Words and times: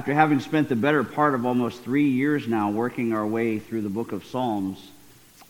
After 0.00 0.14
having 0.14 0.40
spent 0.40 0.70
the 0.70 0.76
better 0.76 1.04
part 1.04 1.34
of 1.34 1.44
almost 1.44 1.82
three 1.82 2.08
years 2.08 2.48
now 2.48 2.70
working 2.70 3.12
our 3.12 3.26
way 3.26 3.58
through 3.58 3.82
the 3.82 3.90
book 3.90 4.12
of 4.12 4.24
Psalms, 4.24 4.78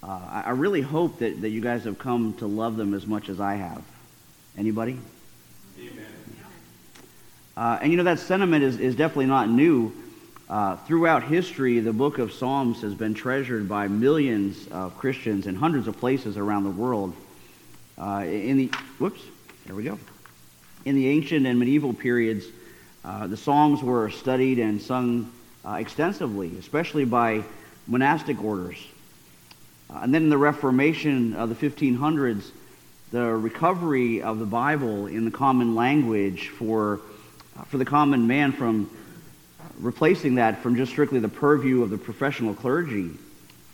uh, 0.02 0.06
I, 0.08 0.42
I 0.46 0.50
really 0.50 0.80
hope 0.80 1.20
that, 1.20 1.40
that 1.42 1.50
you 1.50 1.60
guys 1.60 1.84
have 1.84 2.00
come 2.00 2.34
to 2.38 2.48
love 2.48 2.76
them 2.76 2.92
as 2.92 3.06
much 3.06 3.28
as 3.28 3.38
I 3.38 3.54
have. 3.54 3.80
Anybody? 4.58 4.98
Amen. 5.78 6.04
Uh, 7.56 7.78
and 7.80 7.92
you 7.92 7.96
know, 7.96 8.02
that 8.02 8.18
sentiment 8.18 8.64
is, 8.64 8.80
is 8.80 8.96
definitely 8.96 9.26
not 9.26 9.48
new. 9.48 9.92
Uh, 10.48 10.74
throughout 10.78 11.22
history, 11.22 11.78
the 11.78 11.92
book 11.92 12.18
of 12.18 12.32
Psalms 12.32 12.82
has 12.82 12.92
been 12.92 13.14
treasured 13.14 13.68
by 13.68 13.86
millions 13.86 14.66
of 14.72 14.98
Christians 14.98 15.46
in 15.46 15.54
hundreds 15.54 15.86
of 15.86 15.96
places 16.00 16.36
around 16.36 16.64
the 16.64 16.70
world. 16.70 17.14
Uh, 17.96 18.24
in 18.26 18.56
the, 18.56 18.66
whoops, 18.98 19.22
there 19.66 19.76
we 19.76 19.84
go. 19.84 19.96
In 20.84 20.96
the 20.96 21.06
ancient 21.06 21.46
and 21.46 21.56
medieval 21.56 21.94
periods, 21.94 22.46
uh, 23.04 23.26
the 23.26 23.36
Psalms 23.36 23.82
were 23.82 24.10
studied 24.10 24.58
and 24.58 24.80
sung 24.80 25.32
uh, 25.64 25.74
extensively, 25.74 26.56
especially 26.58 27.04
by 27.04 27.42
monastic 27.86 28.42
orders. 28.42 28.78
Uh, 29.88 30.00
and 30.02 30.14
then 30.14 30.24
in 30.24 30.28
the 30.28 30.38
Reformation 30.38 31.34
of 31.34 31.48
the 31.48 31.54
1500s, 31.54 32.50
the 33.10 33.24
recovery 33.24 34.22
of 34.22 34.38
the 34.38 34.46
Bible 34.46 35.06
in 35.06 35.24
the 35.24 35.30
common 35.30 35.74
language 35.74 36.48
for, 36.48 37.00
uh, 37.58 37.64
for 37.64 37.78
the 37.78 37.84
common 37.84 38.26
man 38.26 38.52
from 38.52 38.90
replacing 39.78 40.36
that 40.36 40.62
from 40.62 40.76
just 40.76 40.92
strictly 40.92 41.18
the 41.18 41.28
purview 41.28 41.82
of 41.82 41.90
the 41.90 41.98
professional 41.98 42.54
clergy 42.54 43.10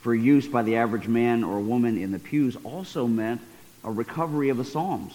for 0.03 0.15
use 0.15 0.47
by 0.47 0.63
the 0.63 0.77
average 0.77 1.09
man 1.09 1.43
or 1.43 1.61
woman 1.61 1.99
in 1.99 2.13
the 2.13 2.19
pews 2.19 2.57
also 2.63 3.07
meant 3.07 3.41
a 3.83 3.91
recovery 3.91 4.49
of 4.51 4.57
the 4.57 4.65
Psalms 4.65 5.15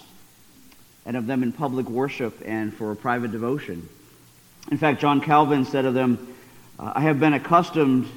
and 1.05 1.15
of 1.15 1.27
them 1.27 1.43
in 1.43 1.51
public 1.51 1.89
worship 1.89 2.41
and 2.45 2.73
for 2.73 2.93
private 2.95 3.31
devotion. 3.31 3.87
In 4.69 4.77
fact, 4.77 5.01
John 5.01 5.21
Calvin 5.21 5.65
said 5.65 5.85
of 5.85 5.93
them, 5.93 6.35
uh, 6.77 6.93
I 6.95 7.01
have 7.01 7.19
been 7.19 7.33
accustomed 7.33 8.07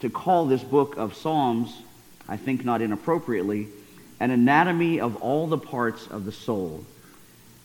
to 0.00 0.10
call 0.10 0.46
this 0.46 0.62
book 0.62 0.96
of 0.96 1.14
Psalms, 1.14 1.82
I 2.28 2.36
think 2.36 2.64
not 2.64 2.82
inappropriately, 2.82 3.68
an 4.18 4.30
anatomy 4.30 5.00
of 5.00 5.16
all 5.16 5.46
the 5.46 5.58
parts 5.58 6.06
of 6.06 6.24
the 6.24 6.32
soul. 6.32 6.84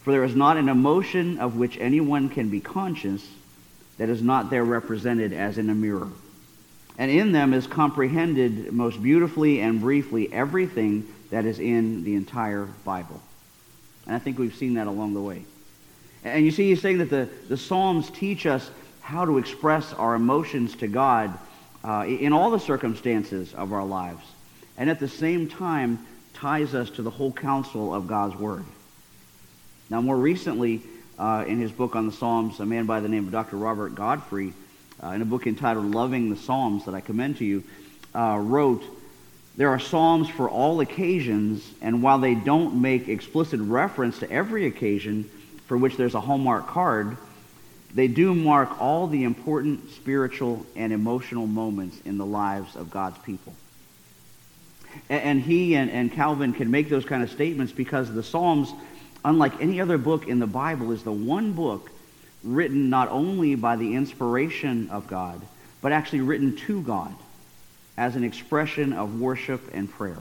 For 0.03 0.11
there 0.11 0.23
is 0.23 0.35
not 0.35 0.57
an 0.57 0.69
emotion 0.69 1.39
of 1.39 1.55
which 1.55 1.77
anyone 1.79 2.29
can 2.29 2.49
be 2.49 2.59
conscious 2.59 3.27
that 3.97 4.09
is 4.09 4.21
not 4.21 4.49
there 4.49 4.63
represented 4.63 5.33
as 5.33 5.57
in 5.57 5.69
a 5.69 5.75
mirror. 5.75 6.09
And 6.97 7.11
in 7.11 7.31
them 7.31 7.53
is 7.53 7.67
comprehended 7.67 8.71
most 8.71 9.01
beautifully 9.01 9.59
and 9.61 9.81
briefly 9.81 10.31
everything 10.31 11.07
that 11.29 11.45
is 11.45 11.59
in 11.59 12.03
the 12.03 12.15
entire 12.15 12.65
Bible. 12.85 13.21
And 14.05 14.15
I 14.15 14.19
think 14.19 14.37
we've 14.37 14.55
seen 14.55 14.75
that 14.75 14.87
along 14.87 15.13
the 15.13 15.21
way. 15.21 15.43
And 16.25 16.43
you 16.43 16.51
see, 16.51 16.69
he's 16.69 16.81
saying 16.81 16.97
that 16.97 17.09
the, 17.11 17.29
the 17.47 17.55
Psalms 17.55 18.09
teach 18.09 18.47
us 18.47 18.71
how 19.01 19.25
to 19.25 19.37
express 19.37 19.93
our 19.93 20.15
emotions 20.15 20.75
to 20.77 20.87
God 20.87 21.37
uh, 21.83 22.03
in 22.07 22.33
all 22.33 22.49
the 22.49 22.59
circumstances 22.59 23.53
of 23.53 23.71
our 23.71 23.85
lives, 23.85 24.25
and 24.75 24.89
at 24.89 24.99
the 24.99 25.07
same 25.07 25.47
time 25.47 26.03
ties 26.33 26.73
us 26.73 26.89
to 26.89 27.03
the 27.03 27.11
whole 27.11 27.31
counsel 27.31 27.93
of 27.93 28.07
God's 28.07 28.35
Word. 28.35 28.65
Now, 29.91 30.01
more 30.01 30.17
recently, 30.17 30.81
uh, 31.19 31.45
in 31.47 31.59
his 31.59 31.71
book 31.71 31.95
on 31.95 32.07
the 32.07 32.11
Psalms, 32.11 32.59
a 32.59 32.65
man 32.65 32.87
by 32.87 33.01
the 33.01 33.07
name 33.07 33.27
of 33.27 33.31
Dr. 33.31 33.57
Robert 33.57 33.93
Godfrey, 33.93 34.51
uh, 35.03 35.09
in 35.09 35.21
a 35.21 35.25
book 35.25 35.45
entitled 35.45 35.93
Loving 35.93 36.31
the 36.31 36.35
Psalms 36.35 36.85
that 36.85 36.95
I 36.95 37.01
commend 37.01 37.37
to 37.37 37.45
you, 37.45 37.63
uh, 38.15 38.39
wrote, 38.41 38.83
There 39.55 39.69
are 39.69 39.79
Psalms 39.79 40.27
for 40.27 40.49
all 40.49 40.79
occasions, 40.79 41.71
and 41.83 42.01
while 42.01 42.17
they 42.17 42.33
don't 42.33 42.81
make 42.81 43.07
explicit 43.09 43.59
reference 43.59 44.17
to 44.19 44.31
every 44.31 44.65
occasion, 44.65 45.29
for 45.67 45.77
which 45.77 45.97
there's 45.97 46.15
a 46.15 46.21
Hallmark 46.21 46.67
card, 46.67 47.17
they 47.93 48.07
do 48.07 48.35
mark 48.35 48.81
all 48.81 49.07
the 49.07 49.23
important 49.23 49.89
spiritual 49.91 50.65
and 50.75 50.91
emotional 50.91 51.47
moments 51.47 51.97
in 52.05 52.17
the 52.17 52.25
lives 52.25 52.75
of 52.75 52.91
God's 52.91 53.17
people. 53.19 53.53
And 55.09 55.41
he 55.41 55.75
and, 55.75 55.89
and 55.89 56.11
Calvin 56.11 56.53
can 56.53 56.71
make 56.71 56.89
those 56.89 57.05
kind 57.05 57.23
of 57.23 57.31
statements 57.31 57.71
because 57.71 58.13
the 58.13 58.23
Psalms, 58.23 58.71
unlike 59.23 59.61
any 59.61 59.81
other 59.81 59.97
book 59.97 60.27
in 60.27 60.39
the 60.39 60.47
Bible, 60.47 60.91
is 60.91 61.03
the 61.03 61.11
one 61.11 61.53
book 61.53 61.89
written 62.43 62.89
not 62.89 63.09
only 63.09 63.55
by 63.55 63.75
the 63.75 63.95
inspiration 63.95 64.89
of 64.89 65.07
God, 65.07 65.41
but 65.81 65.91
actually 65.91 66.21
written 66.21 66.55
to 66.57 66.81
God 66.81 67.13
as 67.97 68.15
an 68.15 68.23
expression 68.23 68.93
of 68.93 69.19
worship 69.19 69.61
and 69.73 69.89
prayer. 69.89 70.19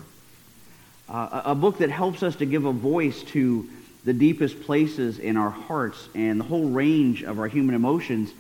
Uh, 1.09 1.43
a 1.45 1.55
book 1.55 1.79
that 1.79 1.91
helps 1.91 2.23
us 2.23 2.37
to 2.37 2.47
give 2.47 2.65
a 2.65 2.73
voice 2.73 3.23
to 3.25 3.69
the 4.05 4.13
deepest 4.13 4.63
places 4.63 5.19
in 5.19 5.37
our 5.37 5.51
hearts 5.51 6.09
and 6.15 6.39
the 6.41 6.45
whole 6.45 6.69
range 6.69 7.23
of 7.23 7.39
our 7.39 7.49
human 7.49 7.75
emotions 7.75 8.33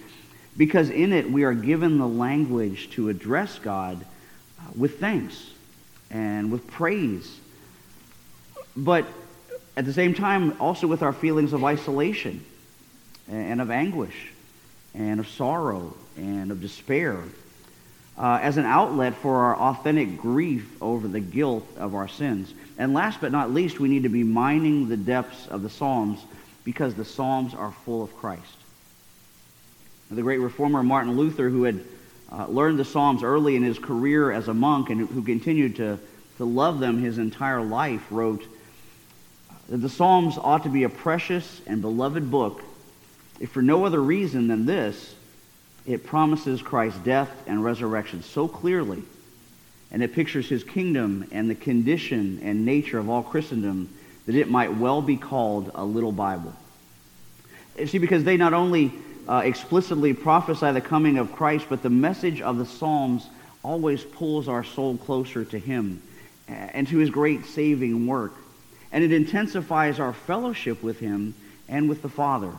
because 0.57 0.91
in 0.91 1.13
it 1.13 1.31
we 1.31 1.45
are 1.45 1.55
given 1.55 1.99
the 1.99 2.07
language 2.07 2.91
to 2.91 3.09
address 3.09 3.59
God 3.59 4.05
uh, 4.61 4.63
with 4.77 5.01
thanks 5.01 5.51
and 6.11 6.53
with 6.53 6.67
praise. 6.69 7.41
But 8.77 9.07
at 9.77 9.85
the 9.85 9.93
same 9.93 10.15
time, 10.15 10.57
also 10.61 10.87
with 10.87 11.03
our 11.03 11.13
feelings 11.13 11.53
of 11.53 11.65
isolation 11.65 12.45
and 13.29 13.61
of 13.61 13.71
anguish 13.71 14.33
and 14.95 15.19
of 15.19 15.29
sorrow 15.29 15.95
and 16.17 16.51
of 16.51 16.61
despair 16.61 17.21
uh, 18.17 18.39
as 18.41 18.57
an 18.57 18.65
outlet 18.65 19.15
for 19.15 19.37
our 19.37 19.57
authentic 19.57 20.19
grief 20.19 20.81
over 20.83 21.09
the 21.09 21.21
guilt 21.21 21.67
of 21.77 21.95
our 21.95 22.09
sins. 22.09 22.53
And 22.79 22.95
last 22.95 23.21
but 23.21 23.33
not 23.33 23.53
least, 23.53 23.81
we 23.81 23.89
need 23.89 24.05
to 24.05 24.09
be 24.09 24.23
mining 24.23 24.89
the 24.89 24.97
depths 24.97 25.47
of 25.49 25.63
the 25.63 25.71
Psalms 25.71 26.21
because 26.65 26.95
the 26.95 27.05
Psalms 27.05 27.55
are 27.55 27.73
full 27.85 28.03
of 28.03 28.17
Christ. 28.17 28.43
The 30.11 30.23
great 30.23 30.39
reformer 30.39 30.83
Martin 30.83 31.17
Luther, 31.17 31.49
who 31.49 31.65
had 31.65 31.81
uh, 32.31 32.47
learned 32.47 32.79
the 32.79 32.85
Psalms 32.85 33.23
early 33.23 33.57
in 33.57 33.63
his 33.63 33.79
career 33.79 34.31
as 34.31 34.49
a 34.49 34.55
monk 34.55 34.91
and 34.91 35.09
who 35.09 35.23
continued 35.23 35.77
to, 35.77 35.99
to 36.37 36.45
love 36.45 36.79
them 36.79 36.99
his 36.99 37.19
entire 37.19 37.63
life, 37.63 38.05
wrote 38.11 38.45
that 39.69 39.79
the 39.79 39.89
Psalms 39.89 40.39
ought 40.39 40.63
to 40.65 40.69
be 40.69 40.85
a 40.85 40.89
precious 40.89 41.61
and 41.67 41.81
beloved 41.81 42.31
book, 42.31 42.63
if 43.41 43.51
for 43.51 43.63
no 43.63 43.85
other 43.85 44.01
reason 44.01 44.47
than 44.47 44.67
this 44.67 45.15
it 45.87 46.07
promises 46.07 46.63
Christ's 46.63 46.99
death 47.01 47.31
and 47.47 47.63
resurrection 47.63 48.23
so 48.23 48.49
clearly, 48.49 49.03
and 49.91 50.03
it 50.03 50.15
pictures 50.15 50.49
his 50.49 50.65
kingdom 50.65 51.29
and 51.33 51.49
the 51.49 51.55
condition 51.55 52.41
and 52.43 52.65
nature 52.65 52.99
of 52.99 53.11
all 53.11 53.23
Christendom 53.23 53.89
that 54.27 54.35
it 54.35 54.49
might 54.49 54.75
well 54.77 55.03
be 55.03 55.17
called 55.17 55.71
a 55.75 55.85
little 55.85 56.13
Bible. 56.13 56.55
See, 57.87 57.99
because 57.99 58.25
they 58.25 58.37
not 58.37 58.55
only 58.55 58.93
uh, 59.29 59.43
explicitly 59.45 60.15
prophesy 60.15 60.73
the 60.73 60.81
coming 60.81 61.19
of 61.19 61.33
Christ, 61.33 61.67
but 61.69 61.83
the 61.83 61.91
message 61.91 62.41
of 62.41 62.57
the 62.57 62.67
Psalms 62.67 63.27
always 63.63 64.03
pulls 64.03 64.49
our 64.49 64.65
soul 64.65 64.97
closer 64.97 65.45
to 65.45 65.59
him 65.59 66.03
and 66.49 66.87
to 66.89 66.99
his 66.99 67.11
great 67.11 67.45
saving 67.47 68.07
work. 68.07 68.35
And 68.93 69.03
it 69.03 69.13
intensifies 69.13 69.99
our 69.99 70.13
fellowship 70.13 70.83
with 70.83 71.01
him 71.01 71.35
and 71.69 71.89
with 71.89 72.03
the 72.03 72.09
Father 72.09 72.53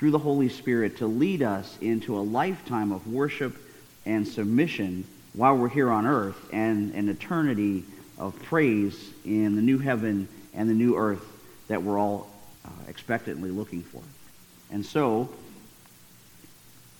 through 0.00 0.10
the 0.10 0.18
Holy 0.18 0.48
Spirit 0.48 0.96
to 0.96 1.06
lead 1.06 1.42
us 1.42 1.76
into 1.82 2.16
a 2.16 2.22
lifetime 2.22 2.90
of 2.90 3.06
worship 3.06 3.54
and 4.06 4.26
submission 4.26 5.04
while 5.34 5.54
we're 5.54 5.68
here 5.68 5.90
on 5.90 6.06
earth 6.06 6.38
and 6.54 6.94
an 6.94 7.10
eternity 7.10 7.84
of 8.16 8.34
praise 8.44 9.10
in 9.26 9.56
the 9.56 9.60
new 9.60 9.76
heaven 9.76 10.26
and 10.54 10.70
the 10.70 10.74
new 10.74 10.96
earth 10.96 11.22
that 11.68 11.82
we're 11.82 11.98
all 11.98 12.30
uh, 12.64 12.70
expectantly 12.88 13.50
looking 13.50 13.82
for. 13.82 14.00
And 14.72 14.86
so, 14.86 15.28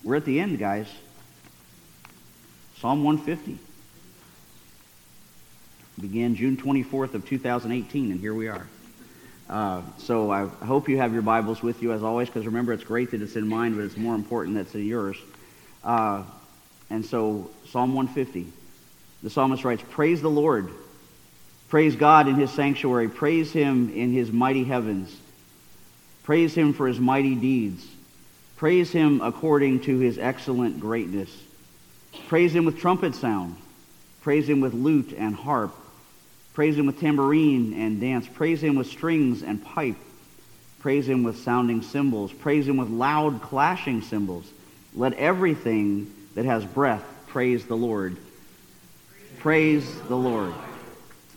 we're 0.04 0.16
at 0.16 0.26
the 0.26 0.38
end, 0.38 0.58
guys. 0.58 0.86
Psalm 2.80 3.02
150 3.02 3.58
began 5.98 6.34
June 6.34 6.58
24th 6.58 7.14
of 7.14 7.26
2018, 7.26 8.10
and 8.10 8.20
here 8.20 8.34
we 8.34 8.48
are. 8.48 8.68
Uh, 9.50 9.82
so 9.98 10.30
I 10.30 10.46
hope 10.46 10.88
you 10.88 10.98
have 10.98 11.12
your 11.12 11.22
Bibles 11.22 11.60
with 11.60 11.82
you 11.82 11.92
as 11.92 12.04
always, 12.04 12.28
because 12.28 12.46
remember, 12.46 12.72
it's 12.72 12.84
great 12.84 13.10
that 13.10 13.20
it's 13.20 13.34
in 13.34 13.48
mine, 13.48 13.74
but 13.74 13.82
it's 13.82 13.96
more 13.96 14.14
important 14.14 14.54
that 14.54 14.60
it's 14.60 14.74
in 14.76 14.86
yours. 14.86 15.16
Uh, 15.82 16.22
and 16.88 17.04
so, 17.04 17.50
Psalm 17.66 17.92
150, 17.94 18.46
the 19.24 19.30
psalmist 19.30 19.64
writes, 19.64 19.82
Praise 19.90 20.22
the 20.22 20.30
Lord. 20.30 20.70
Praise 21.68 21.96
God 21.96 22.28
in 22.28 22.36
his 22.36 22.52
sanctuary. 22.52 23.08
Praise 23.08 23.52
him 23.52 23.92
in 23.92 24.12
his 24.12 24.30
mighty 24.30 24.62
heavens. 24.62 25.16
Praise 26.22 26.54
him 26.54 26.72
for 26.72 26.86
his 26.86 27.00
mighty 27.00 27.34
deeds. 27.34 27.84
Praise 28.56 28.92
him 28.92 29.20
according 29.20 29.80
to 29.80 29.98
his 29.98 30.16
excellent 30.16 30.78
greatness. 30.78 31.36
Praise 32.28 32.54
him 32.54 32.66
with 32.66 32.78
trumpet 32.78 33.16
sound. 33.16 33.56
Praise 34.20 34.48
him 34.48 34.60
with 34.60 34.74
lute 34.74 35.12
and 35.16 35.34
harp. 35.34 35.74
Praise 36.60 36.76
him 36.76 36.84
with 36.84 37.00
tambourine 37.00 37.72
and 37.72 38.02
dance. 38.02 38.28
Praise 38.28 38.62
him 38.62 38.76
with 38.76 38.86
strings 38.86 39.42
and 39.42 39.64
pipe. 39.64 39.96
Praise 40.80 41.08
him 41.08 41.22
with 41.22 41.38
sounding 41.38 41.80
cymbals. 41.80 42.34
Praise 42.34 42.68
him 42.68 42.76
with 42.76 42.90
loud 42.90 43.40
clashing 43.40 44.02
cymbals. 44.02 44.44
Let 44.94 45.14
everything 45.14 46.12
that 46.34 46.44
has 46.44 46.62
breath 46.66 47.02
praise 47.28 47.64
the 47.64 47.76
Lord. 47.76 48.18
Praise 49.38 49.90
the 50.02 50.16
Lord. 50.16 50.52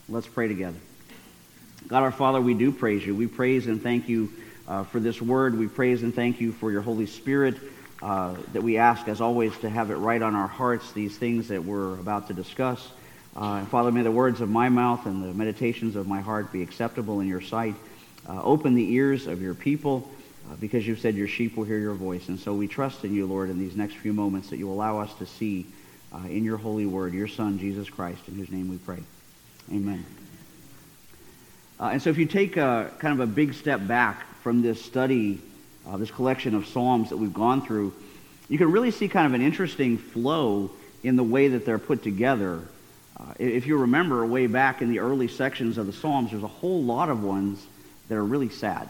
Let's 0.10 0.28
pray 0.28 0.50
together. 0.50 0.80
God 1.88 2.04
our 2.04 2.12
Father, 2.12 2.42
we 2.42 2.54
do 2.54 2.74
praise 2.74 3.06
you. 3.06 3.16
We 3.16 3.28
praise 3.28 3.68
and 3.68 3.82
thank 3.82 4.10
you 4.10 4.30
uh, 4.68 4.84
for 4.84 5.00
this 5.00 5.22
word. 5.22 5.58
We 5.58 5.70
praise 5.70 6.04
and 6.04 6.14
thank 6.14 6.42
you 6.42 6.52
for 6.52 6.70
your 6.70 6.82
Holy 6.82 7.06
Spirit 7.06 7.56
uh, 8.02 8.36
that 8.52 8.62
we 8.62 8.76
ask, 8.76 9.08
as 9.08 9.22
always, 9.22 9.58
to 9.60 9.70
have 9.70 9.90
it 9.90 9.96
right 9.96 10.22
on 10.22 10.36
our 10.36 10.50
hearts, 10.50 10.92
these 10.92 11.18
things 11.18 11.48
that 11.48 11.64
we're 11.64 11.94
about 11.94 12.28
to 12.28 12.34
discuss. 12.34 12.86
Uh, 13.36 13.66
Father, 13.66 13.92
may 13.92 14.04
the 14.04 14.12
words 14.12 14.42
of 14.42 14.50
my 14.50 14.70
mouth 14.70 15.06
and 15.06 15.24
the 15.24 15.34
meditations 15.34 15.96
of 15.96 16.08
my 16.08 16.22
heart 16.22 16.52
be 16.52 16.62
acceptable 16.62 17.20
in 17.20 17.28
your 17.28 17.42
sight. 17.42 17.76
Uh, 18.28 18.42
open 18.44 18.76
the 18.76 18.94
ears 18.94 19.28
of 19.28 19.42
your 19.42 19.54
people 19.54 20.10
uh, 20.50 20.56
because 20.56 20.86
you've 20.86 21.00
said 21.00 21.16
your 21.16 21.28
sheep 21.28 21.58
will 21.58 21.64
hear 21.64 21.80
your 21.80 21.96
voice. 21.96 22.28
And 22.30 22.40
so 22.40 22.54
we 22.54 22.68
trust 22.68 23.04
in 23.04 23.14
you, 23.14 23.26
Lord, 23.26 23.50
in 23.50 23.58
these 23.58 23.76
next 23.76 23.96
few 23.96 24.14
moments 24.14 24.50
that 24.50 24.58
you 24.58 24.70
allow 24.70 25.00
us 25.00 25.14
to 25.16 25.26
see 25.26 25.66
uh, 26.14 26.28
in 26.28 26.44
your 26.44 26.58
holy 26.58 26.86
word 26.86 27.14
your 27.14 27.28
Son, 27.28 27.58
Jesus 27.58 27.90
Christ, 27.90 28.28
in 28.28 28.36
whose 28.36 28.52
name 28.52 28.70
we 28.70 28.78
pray. 28.78 29.04
Amen. 29.72 30.06
Uh, 31.80 31.90
and 31.94 32.02
so 32.02 32.10
if 32.10 32.18
you 32.18 32.26
take 32.26 32.56
a, 32.58 32.92
kind 33.00 33.20
of 33.20 33.20
a 33.20 33.32
big 33.32 33.54
step 33.56 33.86
back 33.88 34.26
from 34.42 34.62
this 34.62 34.82
study 34.82 35.42
uh, 35.88 35.98
this 35.98 36.12
collection 36.12 36.56
of 36.56 36.66
Psalms 36.68 37.10
that 37.10 37.18
we've 37.18 37.34
gone 37.34 37.62
through, 37.62 37.94
you 38.50 38.58
can 38.58 38.72
really 38.72 38.92
see 38.92 39.08
kind 39.08 39.26
of 39.26 39.34
an 39.34 39.42
interesting 39.42 39.98
flow 39.98 40.72
in 41.04 41.16
the 41.16 41.24
way 41.24 41.50
that 41.50 41.66
they're 41.66 41.80
put 41.80 42.04
together. 42.04 42.62
Uh, 43.18 43.34
if 43.38 43.68
you 43.68 43.78
remember 43.78 44.26
way 44.26 44.48
back 44.48 44.82
in 44.82 44.90
the 44.90 45.00
early 45.00 45.28
sections 45.28 45.78
of 45.78 45.86
the 45.86 45.94
Psalms, 45.94 46.32
there's 46.32 46.44
a 46.44 46.48
whole 46.48 46.84
lot 46.84 47.10
of 47.10 47.24
ones 47.24 47.66
that 48.10 48.16
are 48.16 48.24
really 48.24 48.50
sad. 48.50 48.90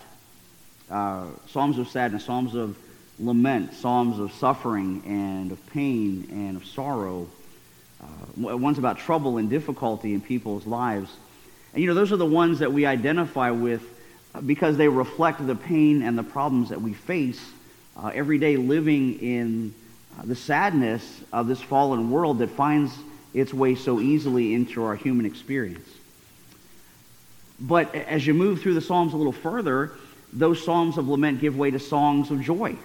Uh, 0.89 1.25
psalms 1.47 1.77
of 1.77 1.87
sadness, 1.89 2.25
Psalms 2.25 2.55
of 2.55 2.77
lament, 3.19 3.73
Psalms 3.73 4.19
of 4.19 4.31
suffering 4.33 5.01
and 5.05 5.51
of 5.51 5.65
pain 5.67 6.27
and 6.31 6.57
of 6.57 6.65
sorrow, 6.65 7.27
uh, 8.01 8.57
ones 8.57 8.77
about 8.77 8.97
trouble 8.97 9.37
and 9.37 9.49
difficulty 9.49 10.13
in 10.13 10.21
people's 10.21 10.65
lives. 10.65 11.09
And 11.73 11.81
you 11.81 11.87
know, 11.87 11.93
those 11.93 12.11
are 12.11 12.17
the 12.17 12.25
ones 12.25 12.59
that 12.59 12.71
we 12.71 12.85
identify 12.85 13.51
with 13.51 13.81
because 14.45 14.77
they 14.77 14.87
reflect 14.87 15.45
the 15.45 15.55
pain 15.55 16.01
and 16.01 16.17
the 16.17 16.23
problems 16.23 16.69
that 16.69 16.81
we 16.81 16.93
face 16.93 17.43
uh, 17.97 18.11
every 18.13 18.37
day 18.37 18.57
living 18.57 19.19
in 19.19 19.73
uh, 20.17 20.23
the 20.25 20.35
sadness 20.35 21.21
of 21.31 21.47
this 21.47 21.61
fallen 21.61 22.09
world 22.09 22.39
that 22.39 22.49
finds 22.49 22.93
its 23.33 23.53
way 23.53 23.75
so 23.75 23.99
easily 23.99 24.53
into 24.53 24.83
our 24.83 24.95
human 24.95 25.25
experience. 25.25 25.87
But 27.59 27.93
as 27.95 28.25
you 28.25 28.33
move 28.33 28.61
through 28.61 28.73
the 28.73 28.81
Psalms 28.81 29.13
a 29.13 29.17
little 29.17 29.31
further, 29.31 29.91
those 30.31 30.63
Psalms 30.63 30.97
of 30.97 31.07
lament 31.07 31.39
give 31.39 31.57
way 31.57 31.71
to 31.71 31.79
songs 31.79 32.31
of 32.31 32.41
joy 32.41 32.75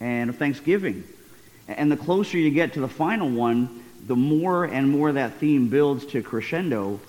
and 0.00 0.30
of 0.30 0.36
thanksgiving. 0.36 1.04
And 1.68 1.90
the 1.90 1.96
closer 1.96 2.36
you 2.36 2.50
get 2.50 2.74
to 2.74 2.80
the 2.80 2.88
final 2.88 3.30
one, 3.30 3.82
the 4.06 4.16
more 4.16 4.64
and 4.64 4.90
more 4.90 5.12
that 5.12 5.34
theme 5.34 5.68
builds 5.68 6.04
to 6.06 6.22
crescendo. 6.22 7.00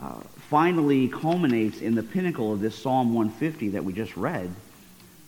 Uh, 0.00 0.20
finally 0.50 1.08
culminates 1.08 1.80
in 1.80 1.94
the 1.94 2.02
pinnacle 2.02 2.52
of 2.52 2.60
this 2.60 2.76
Psalm 2.76 3.14
150 3.14 3.70
that 3.70 3.84
we 3.84 3.92
just 3.92 4.16
read, 4.16 4.50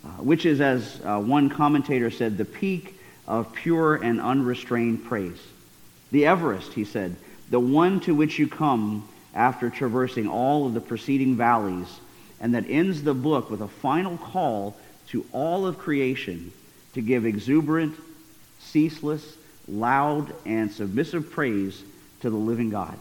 uh, 0.05 0.09
which 0.19 0.45
is, 0.45 0.61
as 0.61 1.01
uh, 1.05 1.19
one 1.19 1.49
commentator 1.49 2.11
said, 2.11 2.37
the 2.37 2.45
peak 2.45 3.01
of 3.27 3.53
pure 3.55 3.97
and 3.97 4.21
unrestrained 4.21 5.05
praise. 5.05 5.41
The 6.11 6.27
Everest, 6.27 6.73
he 6.73 6.85
said, 6.85 7.17
the 7.51 7.61
one 7.61 8.01
to 8.01 8.15
which 8.15 8.39
you 8.39 8.49
come 8.49 9.09
after 9.35 9.71
traversing 9.71 10.29
all 10.29 10.67
of 10.67 10.75
the 10.75 10.81
preceding 10.81 11.37
valleys, 11.37 12.01
and 12.41 12.55
that 12.55 12.65
ends 12.69 13.03
the 13.03 13.15
book 13.15 13.51
with 13.51 13.61
a 13.61 13.69
final 13.69 14.17
call 14.19 14.77
to 15.09 15.25
all 15.33 15.67
of 15.67 15.79
creation 15.79 16.53
to 16.95 17.01
give 17.01 17.25
exuberant, 17.25 17.95
ceaseless, 18.61 19.37
loud, 19.67 20.35
and 20.47 20.71
submissive 20.71 21.31
praise 21.31 21.83
to 22.21 22.31
the 22.31 22.37
living 22.37 22.71
God. 22.71 22.97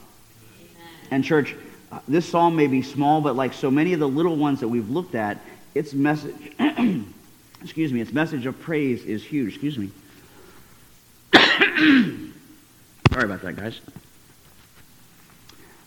Amen. 0.59 0.87
And, 1.11 1.23
church, 1.23 1.55
uh, 1.91 1.99
this 2.07 2.27
psalm 2.27 2.55
may 2.55 2.67
be 2.67 2.81
small, 2.81 3.21
but 3.21 3.35
like 3.35 3.53
so 3.53 3.71
many 3.71 3.93
of 3.93 3.99
the 3.99 4.07
little 4.07 4.35
ones 4.35 4.59
that 4.59 4.67
we've 4.67 4.89
looked 4.89 5.15
at, 5.15 5.39
its 5.73 5.93
message, 5.93 6.35
excuse 7.61 7.93
me, 7.93 8.01
its 8.01 8.11
message 8.11 8.45
of 8.45 8.59
praise 8.59 9.03
is 9.05 9.23
huge. 9.23 9.53
Excuse 9.53 9.77
me. 9.77 9.91
Sorry 13.17 13.25
about 13.25 13.41
that, 13.41 13.55
guys. 13.55 13.81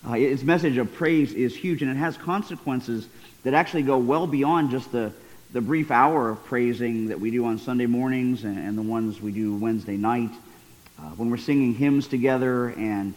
Uh, 0.04 0.14
its 0.14 0.42
message 0.42 0.78
of 0.78 0.92
praise 0.92 1.32
is 1.32 1.54
huge, 1.54 1.80
and 1.80 1.88
it 1.88 1.94
has 1.94 2.16
consequences 2.16 3.06
that 3.44 3.54
actually 3.54 3.82
go 3.82 3.98
well 3.98 4.26
beyond 4.26 4.72
just 4.72 4.90
the, 4.90 5.12
the 5.52 5.60
brief 5.60 5.92
hour 5.92 6.30
of 6.30 6.44
praising 6.46 7.06
that 7.06 7.20
we 7.20 7.30
do 7.30 7.44
on 7.44 7.56
Sunday 7.56 7.86
mornings 7.86 8.42
and, 8.42 8.58
and 8.58 8.76
the 8.76 8.82
ones 8.82 9.20
we 9.20 9.30
do 9.30 9.54
Wednesday 9.54 9.96
night. 9.96 10.32
Uh, 10.98 11.02
when 11.10 11.30
we're 11.30 11.36
singing 11.36 11.72
hymns 11.72 12.08
together 12.08 12.70
and 12.70 13.14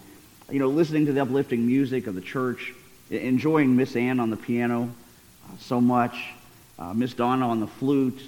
you 0.48 0.60
know, 0.60 0.68
listening 0.68 1.07
to 1.07 1.12
the 1.12 1.24
uplifting 1.24 1.65
music 1.65 2.06
of 2.06 2.13
the 2.13 2.21
church, 2.21 2.71
enjoying 3.10 3.75
Miss 3.75 3.95
Ann 3.95 4.19
on 4.19 4.30
the 4.30 4.38
piano 4.38 4.92
uh, 5.48 5.57
so 5.57 5.81
much, 5.81 6.24
uh, 6.77 6.94
Miss 6.94 7.15
Donna 7.15 7.50
on 7.50 7.60
the 7.60 7.65
flute, 7.65 8.21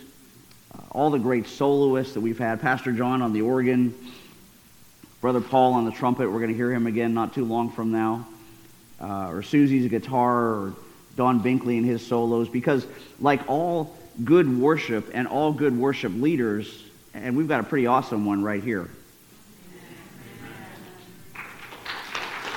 uh, 0.73 0.81
all 0.93 1.11
the 1.11 1.19
great 1.19 1.45
soloists 1.45 2.15
that 2.15 2.21
we've 2.21 2.39
had, 2.39 2.59
Pastor 2.59 2.91
John 2.91 3.21
on 3.21 3.33
the 3.33 3.43
organ, 3.43 3.93
Brother 5.25 5.41
Paul 5.41 5.73
on 5.73 5.85
the 5.85 5.91
trumpet. 5.91 6.31
We're 6.31 6.37
going 6.37 6.51
to 6.51 6.55
hear 6.55 6.71
him 6.71 6.85
again 6.85 7.15
not 7.15 7.33
too 7.33 7.45
long 7.45 7.71
from 7.71 7.91
now. 7.91 8.27
Uh, 9.01 9.31
or 9.31 9.41
Susie's 9.41 9.89
guitar, 9.89 10.37
or 10.37 10.75
Don 11.15 11.41
Binkley 11.41 11.79
and 11.79 11.85
his 11.85 12.05
solos, 12.05 12.47
because 12.47 12.85
like 13.19 13.41
all 13.47 13.97
good 14.23 14.59
worship 14.59 15.09
and 15.15 15.27
all 15.27 15.51
good 15.51 15.75
worship 15.75 16.11
leaders, 16.13 16.83
and 17.15 17.35
we've 17.35 17.47
got 17.47 17.59
a 17.59 17.63
pretty 17.63 17.87
awesome 17.87 18.23
one 18.23 18.43
right 18.43 18.61
here. 18.61 18.87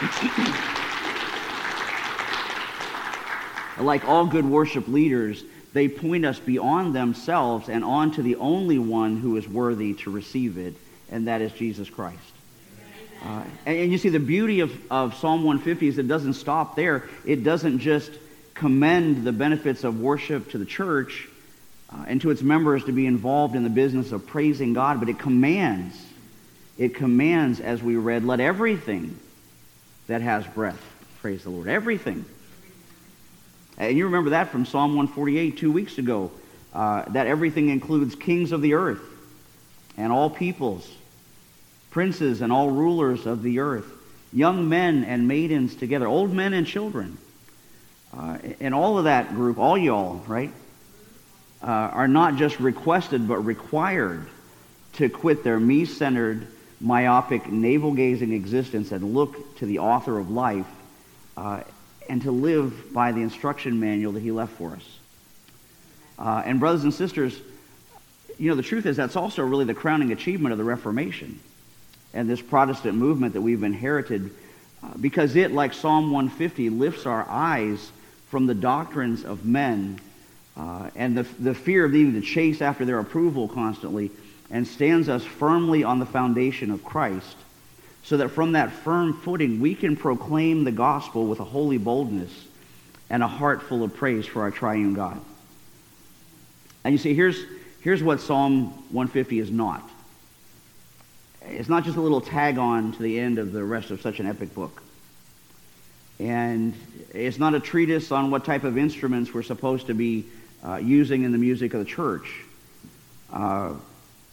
like 3.81 4.06
all 4.06 4.26
good 4.26 4.44
worship 4.44 4.88
leaders, 4.88 5.43
they 5.73 5.88
point 5.88 6.26
us 6.26 6.38
beyond 6.38 6.94
themselves 6.94 7.70
and 7.70 7.82
on 7.82 8.12
to 8.12 8.20
the 8.20 8.37
only 8.37 8.79
one 8.79 9.17
who 9.17 9.38
is 9.38 9.49
worthy 9.49 9.94
to 9.94 10.11
receive 10.11 10.59
it, 10.59 10.75
and 11.10 11.29
that 11.29 11.41
is 11.41 11.51
Jesus 11.53 11.89
Christ. 11.89 12.34
Uh, 13.25 13.43
and, 13.67 13.79
and, 13.79 13.93
you 13.93 13.98
see, 13.98 14.08
the 14.08 14.20
beauty 14.20 14.60
of, 14.60 14.72
of 14.91 15.15
Psalm 15.17 15.44
150 15.44 15.89
is 15.89 15.98
it 15.98 16.08
doesn't 16.08 16.34
stop 16.34 16.77
there. 16.77 17.08
It 17.25 17.43
doesn't 17.43 17.81
just 17.81 18.10
commend 18.55 19.25
the 19.25 19.32
benefits 19.32 19.84
of 19.84 20.01
worship 20.01 20.51
to 20.51 20.58
the 20.58 20.65
church 20.65 21.29
uh, 21.91 22.05
and 22.06 22.20
to 22.20 22.31
its 22.31 22.43
members 22.43 22.84
to 22.84 22.93
be 22.93 23.06
involved 23.06 23.56
in 23.56 23.65
the 23.65 23.70
business 23.70 24.13
of 24.13 24.27
praising 24.27 24.72
God, 24.72 25.01
but 25.01 25.08
it 25.08 25.19
commands, 25.19 26.01
it 26.77 26.94
commands, 26.94 27.60
as 27.60 27.82
we 27.82 27.96
read, 27.96 28.25
let 28.25 28.41
everything 28.41 29.19
that 30.06 30.22
has 30.22 30.46
breath. 30.46 30.81
Praise 31.20 31.43
the 31.43 31.51
Lord. 31.51 31.69
Everything. 31.69 32.25
And 33.79 33.96
you 33.96 34.06
remember 34.06 34.31
that 34.31 34.51
from 34.51 34.65
Psalm 34.65 34.96
148 34.96 35.56
two 35.56 35.72
weeks 35.72 35.98
ago. 35.98 36.31
Uh, 36.75 37.03
that 37.13 37.27
everything 37.27 37.70
includes 37.70 38.15
kings 38.15 38.53
of 38.53 38.60
the 38.60 38.75
earth 38.75 39.01
and 39.96 40.13
all 40.13 40.29
peoples, 40.29 40.89
princes 41.91 42.41
and 42.41 42.53
all 42.53 42.71
rulers 42.71 43.27
of 43.27 43.43
the 43.43 43.61
earth, 43.61 43.91
young 44.33 44.69
men 44.69 45.05
and 45.05 45.27
maidens 45.27 45.75
together, 45.75 46.07
old 46.07 46.33
men 46.33 46.53
and 46.53 46.67
children. 46.67 47.19
Uh, 48.17 48.39
and 48.61 48.75
all 48.75 48.99
of 48.99 49.05
that 49.05 49.35
group, 49.35 49.59
all 49.59 49.77
y'all, 49.77 50.17
right, 50.27 50.53
uh, 51.63 51.67
are 51.67 52.09
not 52.09 52.37
just 52.37 52.59
requested 52.61 53.29
but 53.29 53.39
required 53.39 54.27
to 54.95 55.09
quit 55.09 55.45
their 55.45 55.59
me 55.59 55.85
centered 55.85 56.47
myopic, 56.81 57.51
navel 57.51 57.93
gazing 57.93 58.33
existence 58.33 58.93
and 58.93 59.15
look 59.15 59.57
to 59.59 59.67
the 59.67 59.81
author 59.81 60.19
of 60.19 60.31
life 60.31 60.67
uh, 61.37 61.61
and 62.09 62.23
to 62.23 62.31
live 62.31 62.93
by 62.93 63.13
the 63.13 63.21
instruction 63.21 63.81
manual 63.81 64.13
that 64.13 64.23
he 64.23 64.31
left 64.31 64.53
for 64.53 64.73
us. 64.73 64.99
Uh, 66.19 66.43
and, 66.45 66.59
brothers 66.59 66.85
and 66.85 66.95
sisters, 66.95 67.39
you 68.39 68.49
know, 68.49 68.57
the 68.57 68.63
truth 68.63 68.87
is 68.87 68.97
that's 68.97 69.17
also 69.17 69.43
really 69.43 69.65
the 69.65 69.75
crowning 69.75 70.13
achievement 70.13 70.53
of 70.53 70.59
the 70.59 70.65
Reformation 70.65 71.39
and 72.15 72.29
this 72.29 72.41
Protestant 72.41 72.96
movement 72.96 73.34
that 73.34 73.41
we've 73.41 73.62
inherited 73.62 74.31
uh, 74.82 74.88
because 75.00 75.34
it, 75.36 75.53
like 75.53 75.72
Psalm 75.72 76.10
150, 76.10 76.70
lifts 76.70 77.06
our 77.06 77.27
eyes 77.29 77.91
from 78.29 78.46
the 78.46 78.55
doctrines 78.55 79.24
of 79.24 79.44
men 79.44 79.98
uh, 80.56 80.91
and 80.94 81.17
the, 81.17 81.22
the 81.41 81.55
fear 81.55 81.84
of 81.84 81.93
needing 81.93 82.15
to 82.15 82.20
chase 82.20 82.62
after 82.62 82.84
their 82.84 82.98
approval 82.98 83.48
constantly 83.48 84.10
and 84.50 84.67
stands 84.67 85.08
us 85.08 85.24
firmly 85.24 85.84
on 85.84 85.98
the 85.98 86.06
foundation 86.06 86.70
of 86.70 86.84
Christ, 86.84 87.36
so 88.03 88.17
that 88.17 88.31
from 88.31 88.53
that 88.53 88.70
firm 88.70 89.12
footing 89.12 89.60
we 89.60 89.74
can 89.74 89.96
proclaim 89.96 90.65
the 90.65 90.72
gospel 90.72 91.27
with 91.27 91.41
a 91.41 91.44
holy 91.44 91.79
boldness 91.79 92.32
and 93.10 93.22
a 93.22 93.29
heart 93.29 93.62
full 93.62 93.82
of 93.82 93.94
praise 93.94 94.27
for 94.27 94.43
our 94.43 94.50
triune 94.50 94.94
God. 94.94 95.20
And 96.84 96.93
you 96.93 96.98
see, 96.98 97.15
here's, 97.15 97.38
here's 97.81 98.03
what 98.03 98.20
Psalm 98.20 98.70
150 98.93 99.38
is 99.41 99.50
not. 99.50 99.88
It's 101.50 101.69
not 101.69 101.84
just 101.84 101.96
a 101.96 102.00
little 102.00 102.20
tag 102.20 102.58
on 102.58 102.93
to 102.93 103.02
the 103.02 103.19
end 103.19 103.38
of 103.38 103.52
the 103.52 103.64
rest 103.64 103.90
of 103.90 104.00
such 104.00 104.20
an 104.20 104.26
epic 104.26 104.55
book. 104.55 104.82
And 106.20 106.74
it's 107.14 107.38
not 107.38 107.55
a 107.55 107.60
treatise 107.60 108.12
on 108.12 108.31
what 108.31 108.44
type 108.44 108.64
of 108.64 108.76
instruments 108.76 109.32
we're 109.32 109.43
supposed 109.43 109.86
to 109.86 109.94
be 109.94 110.26
uh, 110.64 110.76
using 110.76 111.22
in 111.22 111.32
the 111.32 111.38
music 111.38 111.74
of 111.74 111.81
the 111.81 111.86
church. 111.86 112.43
Uh, 113.32 113.74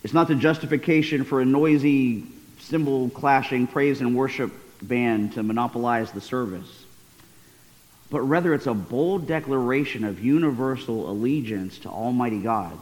it's 0.03 0.13
not 0.13 0.27
the 0.27 0.35
justification 0.35 1.23
for 1.23 1.41
a 1.41 1.45
noisy, 1.45 2.23
cymbal 2.59 3.09
clashing 3.09 3.67
praise 3.67 4.01
and 4.01 4.15
worship 4.15 4.51
band 4.81 5.33
to 5.33 5.43
monopolize 5.43 6.11
the 6.11 6.21
service. 6.21 6.85
but 8.11 8.21
rather 8.21 8.53
it's 8.53 8.67
a 8.67 8.73
bold 8.73 9.27
declaration 9.27 10.03
of 10.03 10.23
universal 10.23 11.09
allegiance 11.09 11.79
to 11.79 11.89
Almighty 11.89 12.39
God. 12.39 12.77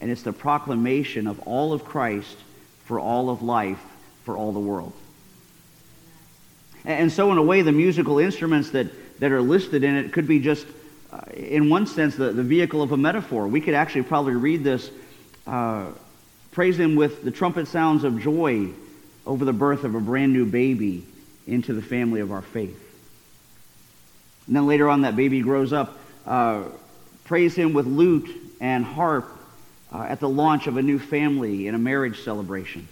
And 0.00 0.10
it's 0.10 0.22
the 0.22 0.32
proclamation 0.32 1.26
of 1.26 1.40
all 1.40 1.72
of 1.72 1.84
Christ 1.84 2.36
for 2.88 2.98
all 2.98 3.30
of 3.30 3.42
life, 3.42 3.80
for 4.24 4.36
all 4.36 4.50
the 4.52 4.58
world. 4.58 4.92
And 6.84 7.12
so, 7.12 7.30
in 7.30 7.38
a 7.38 7.42
way, 7.42 7.62
the 7.62 7.70
musical 7.70 8.18
instruments 8.18 8.70
that, 8.70 8.86
that 9.20 9.30
are 9.30 9.42
listed 9.42 9.84
in 9.84 9.94
it 9.94 10.12
could 10.12 10.26
be 10.26 10.40
just, 10.40 10.66
uh, 11.12 11.20
in 11.34 11.68
one 11.68 11.86
sense, 11.86 12.16
the, 12.16 12.32
the 12.32 12.42
vehicle 12.42 12.82
of 12.82 12.92
a 12.92 12.96
metaphor. 12.96 13.46
We 13.46 13.60
could 13.60 13.74
actually 13.74 14.02
probably 14.04 14.34
read 14.34 14.64
this, 14.64 14.90
uh, 15.46 15.86
praise 16.50 16.80
Him 16.80 16.96
with 16.96 17.22
the 17.22 17.30
trumpet 17.30 17.68
sounds 17.68 18.04
of 18.04 18.20
joy 18.20 18.70
over 19.26 19.44
the 19.44 19.52
birth 19.52 19.84
of 19.84 19.94
a 19.94 20.00
brand 20.00 20.32
new 20.32 20.46
baby 20.46 21.04
into 21.46 21.74
the 21.74 21.82
family 21.82 22.20
of 22.20 22.32
our 22.32 22.42
faith. 22.42 22.82
And 24.46 24.56
then 24.56 24.66
later 24.66 24.88
on, 24.88 25.02
that 25.02 25.14
baby 25.14 25.42
grows 25.42 25.74
up. 25.74 25.98
Uh, 26.26 26.64
praise 27.24 27.54
him 27.54 27.74
with 27.74 27.86
lute 27.86 28.30
and 28.60 28.84
harp 28.84 29.37
uh, 29.92 30.02
at 30.02 30.20
the 30.20 30.28
launch 30.28 30.66
of 30.66 30.76
a 30.76 30.82
new 30.82 30.98
family 30.98 31.66
in 31.66 31.74
a 31.74 31.78
marriage 31.78 32.22
celebration. 32.22 32.86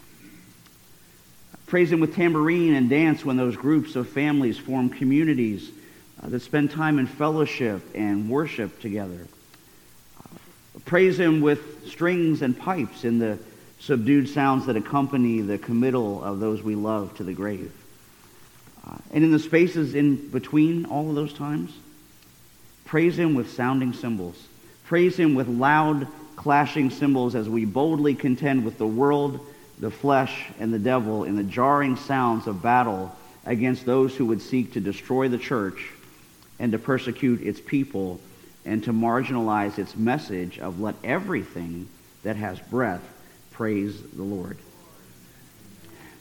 Praise 1.67 1.91
him 1.91 2.01
with 2.01 2.15
tambourine 2.15 2.75
and 2.75 2.89
dance 2.89 3.25
when 3.25 3.37
those 3.37 3.57
groups 3.57 3.97
of 3.97 4.09
families 4.09 4.57
form 4.57 4.89
communities 4.89 5.71
uh, 6.23 6.29
that 6.29 6.41
spend 6.41 6.71
time 6.71 6.99
in 6.99 7.07
fellowship 7.07 7.83
and 7.95 8.31
worship 8.31 8.81
together. 8.81 9.27
Uh, 10.21 10.29
praise 10.85 11.19
him 11.19 11.41
with 11.41 11.89
strings 11.89 12.43
and 12.43 12.57
pipes 12.59 13.05
in 13.05 13.19
the 13.19 13.39
subdued 13.81 14.29
sounds 14.29 14.67
that 14.67 14.77
accompany 14.77 15.41
the 15.41 15.59
committal 15.59 16.23
of 16.23 16.41
those 16.41 16.63
we 16.63 16.75
love 16.75 17.15
to 17.17 17.25
the 17.25 17.33
grave. 17.33 17.73
Uh, 18.87 18.97
and 19.13 19.25
in 19.25 19.33
the 19.33 19.39
spaces 19.39 19.95
in 19.95 20.29
between 20.31 20.87
all 20.87 21.09
of 21.09 21.17
those 21.17 21.33
times, 21.33 21.73
praise 22.85 23.19
Him 23.19 23.35
with 23.35 23.53
sounding 23.53 23.93
cymbals. 23.93 24.41
Praise 24.85 25.17
Him 25.17 25.35
with 25.35 25.49
loud, 25.49 26.07
clashing 26.47 26.91
cymbals 26.91 27.35
as 27.35 27.49
we 27.49 27.65
boldly 27.65 28.15
contend 28.15 28.65
with 28.65 28.79
the 28.79 28.87
world, 28.87 29.41
the 29.81 29.91
flesh, 29.91 30.45
and 30.61 30.73
the 30.73 30.79
devil 30.79 31.25
in 31.25 31.35
the 31.35 31.43
jarring 31.43 31.97
sounds 31.97 32.47
of 32.47 32.63
battle 32.63 33.11
against 33.47 33.85
those 33.85 34.15
who 34.15 34.27
would 34.27 34.41
seek 34.41 34.73
to 34.73 34.79
destroy 34.79 35.27
the 35.27 35.39
church 35.39 35.91
and 36.61 36.71
to 36.71 36.79
persecute 36.79 37.43
its 37.43 37.61
people 37.61 38.21
and 38.65 38.85
to 38.85 38.93
marginalize 38.93 39.77
its 39.77 39.97
message 39.97 40.61
of 40.61 40.79
let 40.79 40.95
everything 41.03 41.89
that 42.23 42.37
has 42.37 42.61
breath 42.61 43.03
praise 43.51 44.01
the 44.01 44.23
Lord. 44.23 44.57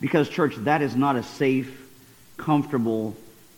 Because, 0.01 0.27
church, 0.27 0.55
that 0.55 0.81
is 0.81 0.95
not 0.95 1.15
a 1.15 1.21
safe, 1.21 1.87
comfortable, 2.37 3.15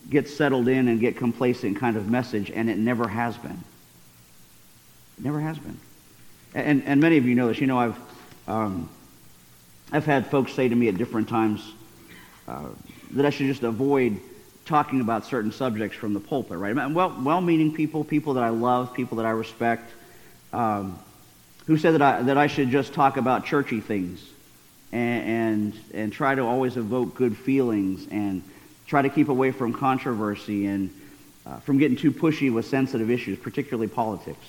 get 0.09 0.27
settled 0.27 0.67
in 0.67 0.89
and 0.89 0.99
get 0.99 1.15
complacent 1.15 1.77
kind 1.77 1.95
of 1.95 2.09
message, 2.09 2.51
and 2.51 2.69
it 2.69 2.77
never 2.77 3.07
has 3.07 3.37
been. 3.37 3.63
It 5.17 5.23
never 5.23 5.39
has 5.39 5.57
been. 5.57 5.79
And, 6.57 6.83
and 6.85 6.99
many 6.99 7.17
of 7.17 7.25
you 7.25 7.35
know 7.35 7.49
this. 7.49 7.61
You 7.61 7.67
know, 7.67 7.77
I've, 7.77 7.99
um, 8.47 8.89
I've 9.91 10.05
had 10.05 10.25
folks 10.25 10.53
say 10.53 10.67
to 10.67 10.75
me 10.75 10.87
at 10.87 10.97
different 10.97 11.29
times 11.29 11.71
uh, 12.47 12.69
that 13.11 13.27
I 13.27 13.29
should 13.29 13.45
just 13.45 13.61
avoid 13.61 14.19
talking 14.65 14.99
about 14.99 15.23
certain 15.23 15.51
subjects 15.51 15.95
from 15.95 16.15
the 16.15 16.19
pulpit, 16.19 16.57
right? 16.57 16.75
Well, 16.89 17.15
well-meaning 17.21 17.75
people, 17.75 18.03
people 18.03 18.33
that 18.33 18.43
I 18.43 18.49
love, 18.49 18.91
people 18.95 19.17
that 19.17 19.25
I 19.27 19.29
respect, 19.29 19.91
um, 20.51 20.97
who 21.67 21.77
said 21.77 21.93
that 21.93 22.01
I, 22.01 22.21
that 22.23 22.39
I 22.39 22.47
should 22.47 22.71
just 22.71 22.91
talk 22.91 23.17
about 23.17 23.45
churchy 23.45 23.79
things 23.79 24.25
and, 24.91 25.23
and, 25.23 25.79
and 25.93 26.11
try 26.11 26.33
to 26.33 26.41
always 26.41 26.75
evoke 26.75 27.13
good 27.13 27.37
feelings 27.37 28.07
and 28.09 28.41
try 28.87 29.03
to 29.03 29.09
keep 29.09 29.29
away 29.29 29.51
from 29.51 29.73
controversy 29.73 30.65
and 30.65 30.89
uh, 31.45 31.59
from 31.59 31.77
getting 31.77 31.97
too 31.97 32.11
pushy 32.11 32.51
with 32.51 32.65
sensitive 32.65 33.11
issues, 33.11 33.37
particularly 33.37 33.87
politics. 33.87 34.43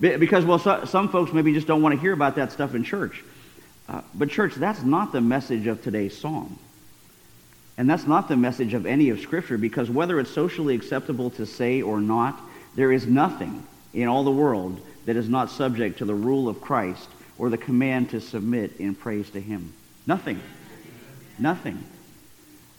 Because, 0.00 0.44
well, 0.44 0.58
so, 0.58 0.84
some 0.84 1.08
folks 1.08 1.32
maybe 1.32 1.52
just 1.52 1.66
don't 1.66 1.82
want 1.82 1.94
to 1.94 2.00
hear 2.00 2.12
about 2.12 2.36
that 2.36 2.52
stuff 2.52 2.74
in 2.74 2.84
church. 2.84 3.24
Uh, 3.88 4.02
but, 4.14 4.30
church, 4.30 4.54
that's 4.54 4.82
not 4.82 5.12
the 5.12 5.20
message 5.20 5.66
of 5.66 5.82
today's 5.82 6.16
psalm. 6.16 6.58
And 7.76 7.88
that's 7.88 8.06
not 8.06 8.28
the 8.28 8.36
message 8.36 8.74
of 8.74 8.86
any 8.86 9.10
of 9.10 9.20
Scripture, 9.20 9.56
because 9.56 9.88
whether 9.88 10.18
it's 10.20 10.30
socially 10.30 10.74
acceptable 10.74 11.30
to 11.30 11.46
say 11.46 11.80
or 11.82 12.00
not, 12.00 12.38
there 12.74 12.92
is 12.92 13.06
nothing 13.06 13.64
in 13.94 14.08
all 14.08 14.24
the 14.24 14.30
world 14.30 14.80
that 15.06 15.16
is 15.16 15.28
not 15.28 15.50
subject 15.50 15.98
to 15.98 16.04
the 16.04 16.14
rule 16.14 16.48
of 16.48 16.60
Christ 16.60 17.08
or 17.38 17.50
the 17.50 17.56
command 17.56 18.10
to 18.10 18.20
submit 18.20 18.78
in 18.78 18.94
praise 18.94 19.30
to 19.30 19.40
Him. 19.40 19.72
Nothing. 20.06 20.40
Nothing. 21.38 21.82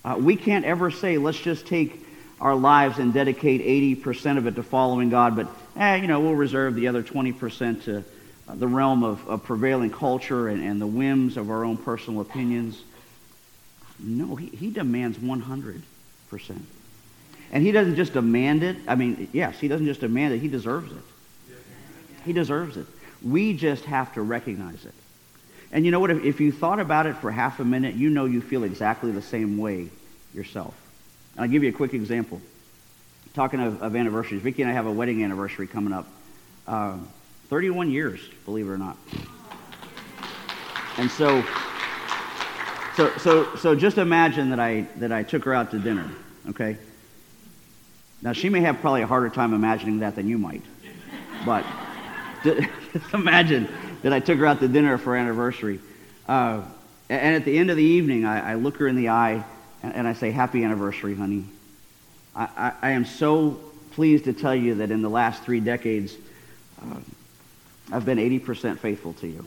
Uh, 0.04 0.16
we 0.20 0.36
can't 0.36 0.66
ever 0.66 0.92
say, 0.92 1.18
let's 1.18 1.40
just 1.40 1.66
take 1.66 2.06
our 2.40 2.56
lives 2.56 3.00
and 3.00 3.14
dedicate 3.14 3.62
80% 4.04 4.38
of 4.38 4.48
it 4.48 4.56
to 4.56 4.64
following 4.64 5.10
God, 5.10 5.36
but, 5.36 5.48
eh, 5.80 5.96
you 5.96 6.08
know, 6.08 6.20
we'll 6.20 6.36
reserve 6.36 6.76
the 6.76 6.88
other 6.88 7.02
20% 7.02 7.84
to 7.86 7.98
uh, 7.98 8.56
the 8.56 8.68
realm 8.68 9.04
of, 9.04 9.28
of 9.28 9.44
prevailing 9.44 9.90
culture 9.90 10.48
and, 10.50 10.64
and, 10.64 10.82
the 10.82 10.88
whims 10.88 11.38
of 11.38 11.50
our 11.50 11.64
own 11.64 11.78
personal 11.78 12.22
opinions. 12.22 12.82
No, 14.00 14.36
he, 14.36 14.48
he 14.48 14.70
demands 14.70 15.18
100%. 15.18 15.82
And 17.52 17.64
he 17.64 17.72
doesn't 17.72 17.96
just 17.96 18.14
demand 18.14 18.64
it. 18.64 18.78
I 18.88 18.96
mean, 18.96 19.30
yes, 19.34 19.60
he 19.60 19.68
doesn't 19.68 19.86
just 19.86 20.02
demand 20.02 20.34
it, 20.34 20.40
he 20.40 20.48
deserves 20.48 20.92
it. 20.92 21.04
He 22.26 22.34
deserves 22.34 22.78
it. 22.78 22.86
We 23.24 23.54
just 23.54 23.86
have 23.86 24.14
to 24.14 24.22
recognize 24.22 24.86
it. 24.86 24.94
And 25.72 25.86
you 25.86 25.92
know 25.92 26.00
what? 26.00 26.12
If, 26.12 26.24
if 26.24 26.40
you 26.40 26.52
thought 26.52 26.80
about 26.80 27.06
it 27.06 27.16
for 27.18 27.32
half 27.32 27.60
a 27.60 27.66
minute, 27.66 27.96
you 27.96 28.10
know 28.10 28.26
you 28.26 28.42
feel 28.42 28.64
exactly 28.64 29.12
the 29.12 29.22
same 29.22 29.58
way 29.58 29.90
yourself. 30.34 30.74
And 31.36 31.44
I'll 31.44 31.50
give 31.50 31.64
you 31.64 31.70
a 31.70 31.74
quick 31.74 31.94
example. 31.94 32.42
Talking 33.34 33.60
of, 33.60 33.82
of 33.82 33.96
anniversaries, 33.96 34.42
Vicki 34.42 34.64
and 34.64 34.72
I 34.72 34.74
have 34.74 34.86
a 34.86 34.92
wedding 34.92 35.24
anniversary 35.24 35.68
coming 35.68 35.94
up. 35.94 36.08
Uh, 36.68 36.98
31 37.50 37.92
years, 37.92 38.20
believe 38.46 38.68
it 38.68 38.70
or 38.70 38.78
not. 38.78 38.98
And 40.98 41.10
so, 41.10 41.44
so, 42.96 43.12
so, 43.18 43.56
so 43.56 43.76
just 43.76 43.98
imagine 43.98 44.50
that 44.50 44.60
I, 44.60 44.82
that 44.98 45.12
I 45.12 45.24
took 45.24 45.46
her 45.46 45.54
out 45.54 45.72
to 45.72 45.80
dinner, 45.80 46.10
okay? 46.50 46.78
Now, 48.22 48.34
she 48.34 48.50
may 48.50 48.60
have 48.62 48.82
probably 48.82 49.02
a 49.02 49.08
harder 49.08 49.30
time 49.30 49.54
imagining 49.54 50.00
that 50.00 50.16
than 50.16 50.28
you 50.28 50.38
might. 50.38 50.62
But 51.46 51.66
just 52.44 53.14
imagine 53.14 53.68
that 54.04 54.14
I 54.14 54.20
took 54.20 54.38
her 54.40 54.46
out 54.46 54.60
to 54.60 54.68
dinner 54.68 54.98
for 54.98 55.16
anniversary. 55.16 55.80
Uh, 56.28 56.64
and 57.10 57.36
at 57.36 57.46
the 57.46 57.58
end 57.58 57.72
of 57.72 57.78
the 57.78 57.84
evening, 57.84 58.26
I, 58.26 58.52
I 58.52 58.56
look 58.56 58.78
her 58.78 58.88
in 58.88 58.96
the 58.96 59.10
eye 59.10 59.44
and, 59.82 59.96
and, 59.96 60.08
I 60.08 60.14
say, 60.14 60.32
Happy 60.32 60.64
anniversary, 60.64 61.16
honey. 61.16 61.46
I, 62.40 62.72
I, 62.82 62.92
am 62.92 63.04
so 63.04 63.60
pleased 63.92 64.24
to 64.24 64.32
tell 64.32 64.56
you 64.56 64.76
that 64.76 64.92
in 64.92 65.02
the 65.02 65.10
last 65.10 65.44
three 65.44 65.60
decades, 65.60 66.16
uh, 66.82 66.96
I've 67.92 68.06
been 68.06 68.18
80% 68.18 68.80
faithful 68.80 69.12
to 69.14 69.28
you. 69.28 69.46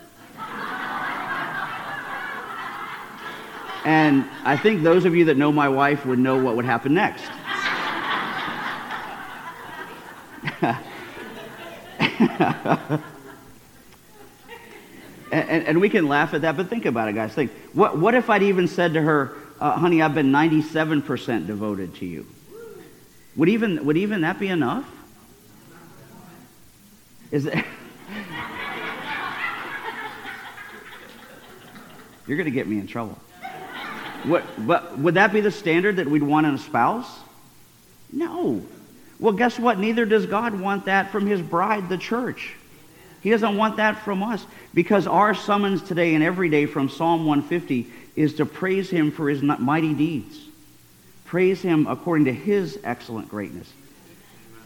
and 3.86 4.26
I 4.44 4.58
think 4.58 4.82
those 4.82 5.06
of 5.06 5.16
you 5.16 5.24
that 5.24 5.38
know 5.38 5.50
my 5.50 5.70
wife 5.70 6.04
would 6.04 6.18
know 6.18 6.36
what 6.36 6.54
would 6.56 6.66
happen 6.66 6.92
next. 6.92 7.24
and, 15.32 15.66
and, 15.66 15.80
we 15.80 15.88
can 15.88 16.08
laugh 16.08 16.34
at 16.34 16.42
that, 16.42 16.58
but 16.58 16.68
think 16.68 16.84
about 16.84 17.08
it, 17.08 17.14
guys. 17.14 17.32
Think, 17.32 17.52
what, 17.72 17.96
what 17.96 18.14
if 18.14 18.28
I'd 18.28 18.42
even 18.42 18.68
said 18.68 18.92
to 18.92 19.00
her, 19.00 19.32
uh, 19.60 19.78
honey, 19.78 20.02
I've 20.02 20.14
been 20.14 20.30
97% 20.30 21.46
devoted 21.46 21.94
to 21.96 22.04
you? 22.04 22.26
Would 23.36 23.48
even, 23.48 23.84
would 23.84 23.96
even 23.96 24.20
that 24.22 24.38
be 24.38 24.48
enough? 24.48 24.88
Is 27.30 27.46
it? 27.46 27.54
You're 32.26 32.36
going 32.36 32.44
to 32.44 32.50
get 32.50 32.68
me 32.68 32.78
in 32.78 32.86
trouble. 32.86 33.18
What, 34.24 34.44
but 34.66 34.98
would 34.98 35.14
that 35.14 35.32
be 35.32 35.40
the 35.40 35.50
standard 35.50 35.96
that 35.96 36.06
we'd 36.08 36.22
want 36.22 36.46
in 36.46 36.54
a 36.54 36.58
spouse? 36.58 37.08
No. 38.12 38.62
Well, 39.18 39.32
guess 39.32 39.58
what? 39.58 39.78
Neither 39.78 40.04
does 40.04 40.26
God 40.26 40.58
want 40.58 40.84
that 40.84 41.10
from 41.10 41.26
his 41.26 41.40
bride, 41.40 41.88
the 41.88 41.98
church. 41.98 42.54
He 43.22 43.30
doesn't 43.30 43.56
want 43.56 43.76
that 43.76 44.02
from 44.04 44.22
us 44.22 44.44
because 44.74 45.06
our 45.06 45.34
summons 45.34 45.82
today 45.82 46.14
and 46.14 46.22
every 46.22 46.48
day 46.48 46.66
from 46.66 46.88
Psalm 46.88 47.24
150 47.24 47.90
is 48.14 48.34
to 48.34 48.46
praise 48.46 48.90
him 48.90 49.10
for 49.10 49.28
his 49.28 49.42
mighty 49.42 49.94
deeds. 49.94 50.38
Praise 51.32 51.62
him 51.62 51.86
according 51.86 52.26
to 52.26 52.32
his 52.34 52.78
excellent 52.84 53.30
greatness. 53.30 53.72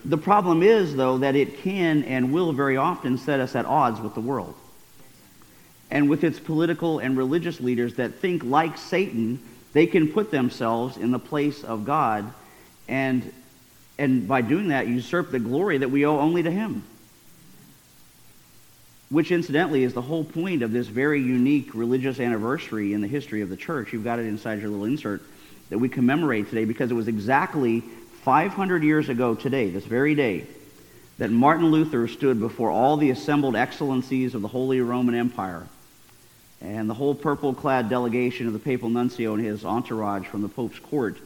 The 0.05 0.19
problem 0.19 0.65
is, 0.65 0.97
though, 0.97 1.19
that 1.19 1.37
it 1.37 1.59
can 1.59 2.03
and 2.03 2.33
will 2.33 2.53
very 2.53 2.77
often 2.77 3.19
set 3.19 3.39
us 3.39 3.55
at 3.55 3.67
odds 3.67 4.01
with 4.01 4.15
the 4.15 4.21
world 4.21 4.53
and 5.93 6.11
with 6.11 6.25
its 6.25 6.41
political 6.41 6.99
and 6.99 7.17
religious 7.17 7.61
leaders 7.61 7.95
that 7.95 8.17
think, 8.17 8.43
like 8.43 8.79
Satan, 8.79 9.41
they 9.75 9.87
can 9.87 10.11
put 10.11 10.33
themselves 10.33 10.97
in 10.97 11.13
the 11.13 11.21
place 11.21 11.63
of 11.63 11.85
God 11.85 12.33
and, 12.89 13.33
and 13.97 14.27
by 14.27 14.41
doing 14.41 14.67
that, 14.71 14.89
usurp 14.89 15.31
the 15.31 15.39
glory 15.39 15.79
that 15.79 15.93
we 15.93 16.05
owe 16.05 16.19
only 16.19 16.43
to 16.43 16.51
him 16.51 16.83
which 19.09 19.31
incidentally 19.31 19.85
is 19.85 19.95
the 19.95 20.03
whole 20.03 20.25
point 20.25 20.63
of 20.63 20.73
this 20.73 20.89
very 20.89 21.23
unique 21.23 21.73
religious 21.77 22.19
anniversary 22.19 22.93
in 22.93 23.01
the 23.01 23.07
history 23.07 23.41
of 23.41 23.49
the 23.49 23.57
church. 23.57 23.93
You've 23.93 24.03
got 24.03 24.19
it 24.19 24.27
inside 24.27 24.61
your 24.61 24.69
little 24.69 24.87
insert 24.87 25.23
that 25.71 25.79
we 25.79 25.89
commemorate 25.89 26.49
today 26.49 26.65
because 26.65 26.91
it 26.91 26.95
was 26.95 27.09
exactly 27.09 27.83
500 28.23 28.83
years 28.83 29.09
ago 29.09 29.35
today, 29.35 29.71
this 29.71 29.85
very 29.85 30.15
day, 30.15 30.47
that 31.19 31.31
Martin 31.31 31.71
Luther 31.71 32.09
stood 32.09 32.41
before 32.41 32.71
all 32.71 32.97
the 32.97 33.11
assembled 33.11 33.57
excellencies 33.57 34.35
of 34.35 34.43
the 34.43 34.49
Holy 34.49 34.81
Roman 34.81 35.15
Empire 35.15 35.67
and 36.61 36.89
the 36.89 36.95
whole 36.95 37.15
purple 37.15 37.55
clad 37.55 37.89
delegation 37.89 38.47
of 38.47 38.53
the 38.53 38.59
papal 38.59 38.89
nuncio 38.89 39.35
and 39.35 39.45
his 39.45 39.65
entourage 39.65 40.27
from 40.27 40.43
the 40.43 40.49
Pope's 40.49 40.79
court 40.79 41.19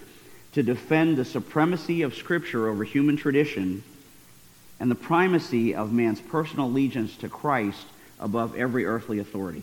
to 0.53 0.63
defend 0.63 1.17
the 1.17 1.25
supremacy 1.25 2.03
of 2.03 2.15
Scripture 2.15 2.69
over 2.69 2.85
human 2.85 3.17
tradition 3.17 3.83
and 4.81 4.91
the 4.91 4.97
primacy 4.97 5.75
of 5.75 5.93
man's 5.93 6.21
personal 6.21 6.67
allegiance 6.67 7.17
to 7.19 7.29
Christ 7.29 7.87
above 8.19 8.57
every 8.57 8.87
earthly 8.87 9.19
authority. 9.19 9.63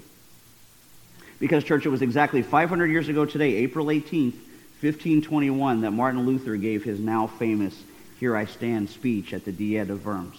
Because, 1.39 1.63
church, 1.63 1.85
it 1.85 1.89
was 1.89 2.01
exactly 2.01 2.41
500 2.41 2.87
years 2.87 3.09
ago 3.09 3.25
today, 3.25 3.55
April 3.55 3.87
18th, 3.87 4.33
1521, 4.81 5.81
that 5.81 5.91
Martin 5.91 6.25
Luther 6.25 6.55
gave 6.55 6.83
his 6.83 6.99
now 6.99 7.25
famous 7.25 7.75
Here 8.19 8.35
I 8.35 8.45
Stand 8.45 8.89
speech 8.89 9.33
at 9.33 9.43
the 9.43 9.51
Diet 9.51 9.89
of 9.89 10.05
Worms. 10.05 10.37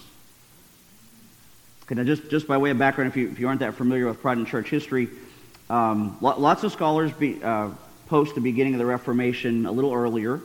Now 1.90 2.04
just, 2.04 2.30
just 2.30 2.46
by 2.46 2.58
way 2.58 2.70
of 2.70 2.78
background, 2.78 3.10
if 3.10 3.16
you, 3.16 3.30
if 3.30 3.40
you 3.40 3.48
aren't 3.48 3.60
that 3.60 3.74
familiar 3.74 4.06
with 4.06 4.20
Protestant 4.20 4.48
church 4.48 4.68
history, 4.68 5.08
um, 5.70 6.16
lots 6.20 6.62
of 6.62 6.70
scholars 6.70 7.10
be, 7.12 7.42
uh, 7.42 7.70
post 8.06 8.34
the 8.34 8.40
beginning 8.40 8.74
of 8.74 8.78
the 8.78 8.86
Reformation 8.86 9.66
a 9.66 9.72
little 9.72 9.92
earlier, 9.92 10.40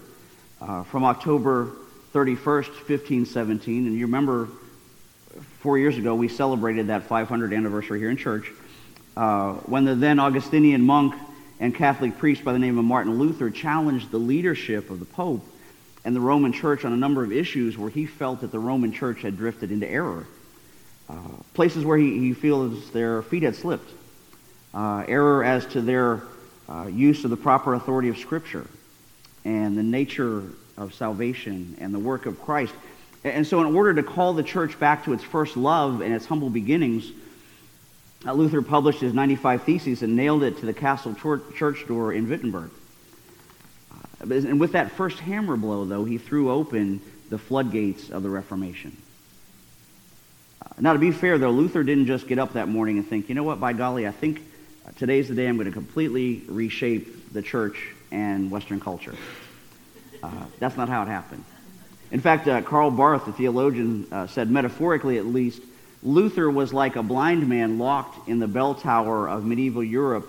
uh, 0.61 0.83
from 0.83 1.03
October 1.03 1.71
31st, 2.13 2.69
1517. 2.69 3.87
And 3.87 3.95
you 3.95 4.05
remember 4.05 4.47
four 5.59 5.77
years 5.77 5.97
ago 5.97 6.15
we 6.15 6.27
celebrated 6.27 6.87
that 6.87 7.07
500th 7.07 7.55
anniversary 7.55 7.99
here 7.99 8.09
in 8.09 8.17
church 8.17 8.51
uh, 9.15 9.53
when 9.65 9.85
the 9.85 9.95
then 9.95 10.19
Augustinian 10.19 10.81
monk 10.81 11.13
and 11.59 11.73
Catholic 11.73 12.17
priest 12.17 12.43
by 12.43 12.53
the 12.53 12.59
name 12.59 12.77
of 12.77 12.85
Martin 12.85 13.17
Luther 13.17 13.49
challenged 13.49 14.11
the 14.11 14.17
leadership 14.17 14.89
of 14.89 14.99
the 14.99 15.05
Pope 15.05 15.45
and 16.05 16.15
the 16.15 16.19
Roman 16.19 16.51
Church 16.51 16.85
on 16.85 16.93
a 16.93 16.97
number 16.97 17.23
of 17.23 17.31
issues 17.31 17.77
where 17.77 17.89
he 17.89 18.05
felt 18.05 18.41
that 18.41 18.51
the 18.51 18.59
Roman 18.59 18.91
Church 18.91 19.21
had 19.21 19.37
drifted 19.37 19.71
into 19.71 19.89
error. 19.89 20.25
Uh, 21.09 21.15
places 21.53 21.85
where 21.85 21.97
he, 21.97 22.19
he 22.19 22.33
feels 22.33 22.89
their 22.91 23.21
feet 23.21 23.43
had 23.43 23.55
slipped. 23.55 23.89
Uh, 24.73 25.05
error 25.07 25.43
as 25.43 25.65
to 25.67 25.81
their 25.81 26.23
uh, 26.67 26.87
use 26.87 27.23
of 27.23 27.29
the 27.29 27.37
proper 27.37 27.75
authority 27.75 28.09
of 28.09 28.17
Scripture 28.17 28.67
and 29.45 29.77
the 29.77 29.83
nature 29.83 30.43
of 30.77 30.93
salvation 30.93 31.75
and 31.79 31.93
the 31.93 31.99
work 31.99 32.25
of 32.25 32.41
Christ. 32.41 32.73
And 33.23 33.45
so, 33.45 33.61
in 33.61 33.75
order 33.75 33.93
to 33.93 34.03
call 34.03 34.33
the 34.33 34.43
church 34.43 34.79
back 34.79 35.05
to 35.05 35.13
its 35.13 35.23
first 35.23 35.55
love 35.55 36.01
and 36.01 36.13
its 36.13 36.25
humble 36.25 36.49
beginnings, 36.49 37.11
uh, 38.25 38.33
Luther 38.33 38.61
published 38.61 39.01
his 39.01 39.13
95 39.13 39.63
Theses 39.63 40.01
and 40.01 40.15
nailed 40.15 40.43
it 40.43 40.57
to 40.59 40.65
the 40.65 40.73
castle 40.73 41.15
church 41.15 41.87
door 41.87 42.13
in 42.13 42.29
Wittenberg. 42.29 42.71
Uh, 43.91 44.33
and 44.33 44.59
with 44.59 44.73
that 44.73 44.91
first 44.91 45.19
hammer 45.19 45.57
blow, 45.57 45.85
though, 45.85 46.05
he 46.05 46.17
threw 46.17 46.51
open 46.51 47.01
the 47.29 47.37
floodgates 47.37 48.09
of 48.09 48.23
the 48.23 48.29
Reformation. 48.29 48.95
Uh, 50.61 50.69
now, 50.79 50.93
to 50.93 50.99
be 50.99 51.11
fair, 51.11 51.37
though, 51.37 51.51
Luther 51.51 51.83
didn't 51.83 52.05
just 52.05 52.27
get 52.27 52.39
up 52.39 52.53
that 52.53 52.67
morning 52.67 52.97
and 52.97 53.07
think, 53.07 53.29
you 53.29 53.35
know 53.35 53.43
what, 53.43 53.59
by 53.59 53.73
golly, 53.73 54.07
I 54.07 54.11
think 54.11 54.41
today's 54.95 55.27
the 55.27 55.35
day 55.35 55.47
I'm 55.47 55.57
going 55.57 55.65
to 55.65 55.71
completely 55.71 56.43
reshape 56.47 57.33
the 57.33 57.41
church 57.41 57.89
and 58.11 58.51
Western 58.51 58.79
culture. 58.79 59.15
Uh, 60.21 60.45
that's 60.59 60.77
not 60.77 60.87
how 60.87 61.03
it 61.03 61.07
happened. 61.07 61.43
In 62.11 62.21
fact, 62.21 62.47
uh, 62.47 62.61
Karl 62.61 62.91
Barth, 62.91 63.25
the 63.25 63.33
theologian, 63.33 64.07
uh, 64.11 64.27
said, 64.27 64.49
metaphorically 64.49 65.17
at 65.17 65.25
least, 65.25 65.61
Luther 66.03 66.51
was 66.51 66.73
like 66.73 66.97
a 66.97 67.03
blind 67.03 67.47
man 67.47 67.79
locked 67.79 68.27
in 68.27 68.39
the 68.39 68.47
bell 68.47 68.75
tower 68.75 69.29
of 69.29 69.45
medieval 69.45 69.83
Europe 69.83 70.27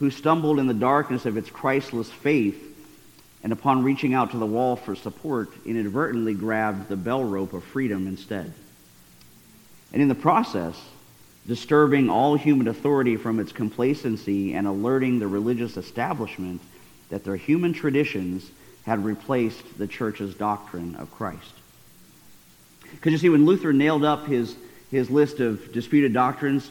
who 0.00 0.10
stumbled 0.10 0.58
in 0.58 0.66
the 0.66 0.74
darkness 0.74 1.24
of 1.24 1.36
its 1.36 1.48
Christless 1.48 2.10
faith 2.10 2.68
and 3.44 3.52
upon 3.52 3.84
reaching 3.84 4.12
out 4.12 4.32
to 4.32 4.38
the 4.38 4.46
wall 4.46 4.74
for 4.76 4.96
support, 4.96 5.50
inadvertently 5.64 6.34
grabbed 6.34 6.88
the 6.88 6.96
bell 6.96 7.22
rope 7.22 7.52
of 7.52 7.62
freedom 7.64 8.06
instead. 8.06 8.52
And 9.92 10.02
in 10.02 10.08
the 10.08 10.14
process, 10.14 10.80
disturbing 11.46 12.08
all 12.08 12.36
human 12.36 12.68
authority 12.68 13.16
from 13.16 13.40
its 13.40 13.52
complacency 13.52 14.54
and 14.54 14.66
alerting 14.66 15.18
the 15.18 15.28
religious 15.28 15.76
establishment 15.76 16.60
that 17.10 17.24
their 17.24 17.36
human 17.36 17.72
traditions 17.72 18.50
had 18.84 19.04
replaced 19.04 19.78
the 19.78 19.86
church's 19.86 20.34
doctrine 20.34 20.96
of 20.96 21.10
Christ. 21.12 21.52
Because 22.92 23.12
you 23.12 23.18
see, 23.18 23.28
when 23.28 23.46
Luther 23.46 23.72
nailed 23.72 24.04
up 24.04 24.26
his 24.26 24.56
his 24.92 25.10
list 25.10 25.40
of 25.40 25.72
disputed 25.72 26.12
doctrines, 26.12 26.70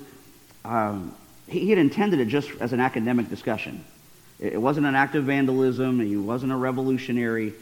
um, 0.64 1.14
he, 1.48 1.70
had 1.70 1.80
intended 1.80 2.20
it 2.20 2.28
just 2.28 2.50
as 2.62 2.72
an 2.72 2.80
academic 2.80 3.28
discussion. 3.30 3.84
It, 4.40 4.54
it 4.54 4.62
wasn't 4.62 4.86
an 4.86 4.96
act 4.96 5.16
of 5.16 5.26
vandalism. 5.26 6.00
He 6.00 6.16
wasn't 6.16 6.54
a 6.54 6.56
revolutionary. 6.56 7.54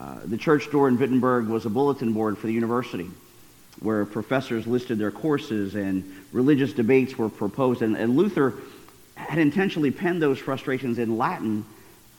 Uh, 0.00 0.16
the 0.24 0.38
church 0.38 0.70
door 0.72 0.88
in 0.88 0.98
Wittenberg 0.98 1.46
was 1.46 1.66
a 1.66 1.70
bulletin 1.70 2.12
board 2.12 2.38
for 2.38 2.46
the 2.46 2.52
university 2.52 3.08
where 3.80 4.04
professors 4.04 4.66
listed 4.66 4.98
their 4.98 5.10
courses 5.10 5.76
and 5.76 6.02
religious 6.32 6.72
debates 6.72 7.16
were 7.16 7.28
proposed. 7.28 7.82
And, 7.82 7.96
and 7.96 8.16
Luther 8.16 8.54
had 9.14 9.38
intentionally 9.38 9.90
penned 9.90 10.22
those 10.22 10.38
frustrations 10.38 10.98
in 10.98 11.16
Latin 11.16 11.64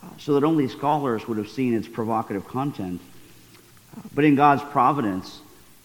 uh, 0.04 0.08
so 0.18 0.36
that 0.36 0.44
only 0.46 0.68
scholars 0.68 1.28
would 1.28 1.38
have 1.38 1.50
seen 1.50 1.74
its 1.74 1.88
provocative 1.88 2.48
content. 2.48 3.02
Uh, 3.98 4.02
but 4.14 4.24
in 4.24 4.36
God's 4.36 4.64
providence, 4.64 5.42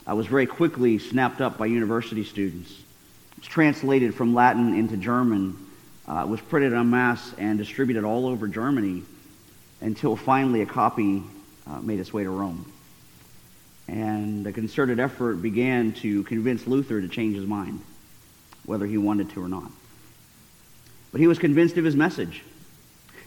uh, 0.08 0.14
was 0.14 0.26
very 0.26 0.46
quickly 0.46 0.98
snapped 0.98 1.40
up 1.40 1.58
by 1.58 1.66
university 1.66 2.24
students. 2.24 2.70
It 2.70 3.38
was 3.38 3.46
translated 3.46 4.14
from 4.14 4.34
Latin 4.34 4.74
into 4.74 4.96
German, 4.96 5.56
uh, 6.06 6.26
was 6.28 6.40
printed 6.40 6.72
en 6.72 6.90
masse 6.90 7.34
and 7.38 7.58
distributed 7.58 8.04
all 8.04 8.26
over 8.26 8.46
Germany 8.46 9.02
until 9.80 10.16
finally 10.16 10.60
a 10.60 10.66
copy 10.66 11.22
uh, 11.66 11.80
made 11.80 12.00
its 12.00 12.12
way 12.12 12.24
to 12.24 12.30
Rome. 12.30 12.70
And 13.88 14.46
a 14.46 14.52
concerted 14.52 14.98
effort 14.98 15.36
began 15.42 15.92
to 15.94 16.22
convince 16.24 16.66
Luther 16.66 17.00
to 17.00 17.08
change 17.08 17.36
his 17.36 17.46
mind, 17.46 17.80
whether 18.64 18.86
he 18.86 18.96
wanted 18.98 19.30
to 19.30 19.42
or 19.42 19.48
not. 19.48 19.70
But 21.12 21.20
he 21.20 21.26
was 21.26 21.38
convinced 21.38 21.76
of 21.76 21.84
his 21.84 21.94
message. 21.94 22.42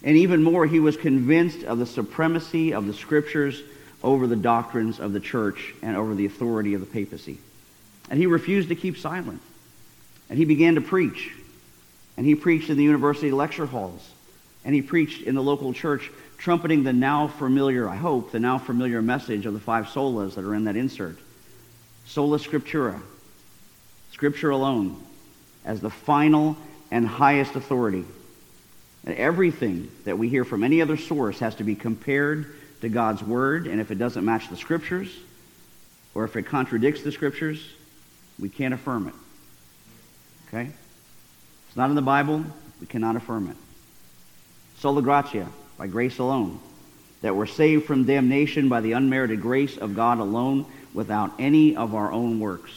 And 0.03 0.17
even 0.17 0.43
more, 0.43 0.65
he 0.65 0.79
was 0.79 0.97
convinced 0.97 1.63
of 1.63 1.79
the 1.79 1.85
supremacy 1.85 2.73
of 2.73 2.85
the 2.85 2.93
scriptures 2.93 3.61
over 4.07 4.25
the 4.25 4.37
doctrines 4.37 5.01
of 5.01 5.11
the 5.11 5.19
church 5.19 5.73
and 5.81 5.97
over 5.97 6.15
the 6.15 6.25
authority 6.25 6.73
of 6.73 6.79
the 6.79 6.87
papacy. 6.87 7.37
And 8.09 8.17
he 8.17 8.25
refused 8.25 8.69
to 8.69 8.75
keep 8.75 8.97
silent. 8.97 9.41
And 10.29 10.39
he 10.39 10.45
began 10.45 10.75
to 10.75 10.81
preach. 10.81 11.33
And 12.15 12.25
he 12.25 12.33
preached 12.33 12.69
in 12.69 12.77
the 12.77 12.85
university 12.85 13.31
lecture 13.31 13.65
halls. 13.65 14.09
And 14.63 14.73
he 14.73 14.81
preached 14.81 15.23
in 15.23 15.35
the 15.35 15.43
local 15.43 15.73
church, 15.73 16.09
trumpeting 16.37 16.85
the 16.85 16.93
now 16.93 17.27
familiar, 17.27 17.89
I 17.89 17.97
hope, 17.97 18.31
the 18.31 18.39
now 18.39 18.57
familiar 18.57 19.01
message 19.01 19.45
of 19.45 19.53
the 19.53 19.59
five 19.59 19.87
solas 19.87 20.35
that 20.35 20.45
are 20.45 20.55
in 20.55 20.63
that 20.63 20.77
insert. 20.77 21.17
Sola 22.05 22.39
Scriptura, 22.39 23.01
Scripture 24.13 24.51
alone, 24.51 25.03
as 25.65 25.81
the 25.81 25.89
final 25.89 26.55
and 26.91 27.05
highest 27.05 27.55
authority. 27.55 28.05
And 29.05 29.15
everything 29.15 29.91
that 30.05 30.17
we 30.17 30.29
hear 30.29 30.45
from 30.45 30.63
any 30.63 30.81
other 30.81 30.95
source 30.95 31.39
has 31.39 31.55
to 31.55 31.65
be 31.65 31.75
compared 31.75 32.55
to 32.81 32.89
God's 32.89 33.23
Word, 33.23 33.67
and 33.67 33.81
if 33.81 33.91
it 33.91 33.95
doesn't 33.95 34.23
match 34.23 34.49
the 34.49 34.57
Scriptures, 34.57 35.09
or 36.13 36.23
if 36.23 36.35
it 36.35 36.43
contradicts 36.43 37.01
the 37.01 37.11
Scriptures, 37.11 37.63
we 38.39 38.49
can't 38.49 38.73
affirm 38.73 39.07
it. 39.07 39.13
Okay? 40.47 40.69
It's 41.67 41.77
not 41.77 41.89
in 41.89 41.95
the 41.95 42.01
Bible, 42.01 42.43
we 42.79 42.87
cannot 42.87 43.15
affirm 43.15 43.49
it. 43.49 43.57
Sola 44.79 45.01
gratia, 45.01 45.47
by 45.77 45.87
grace 45.87 46.19
alone, 46.19 46.59
that 47.21 47.35
we're 47.35 47.47
saved 47.47 47.85
from 47.85 48.05
damnation 48.05 48.69
by 48.69 48.81
the 48.81 48.91
unmerited 48.91 49.41
grace 49.41 49.77
of 49.77 49.95
God 49.95 50.19
alone, 50.19 50.65
without 50.93 51.31
any 51.37 51.75
of 51.75 51.93
our 51.93 52.11
own 52.11 52.39
works, 52.39 52.71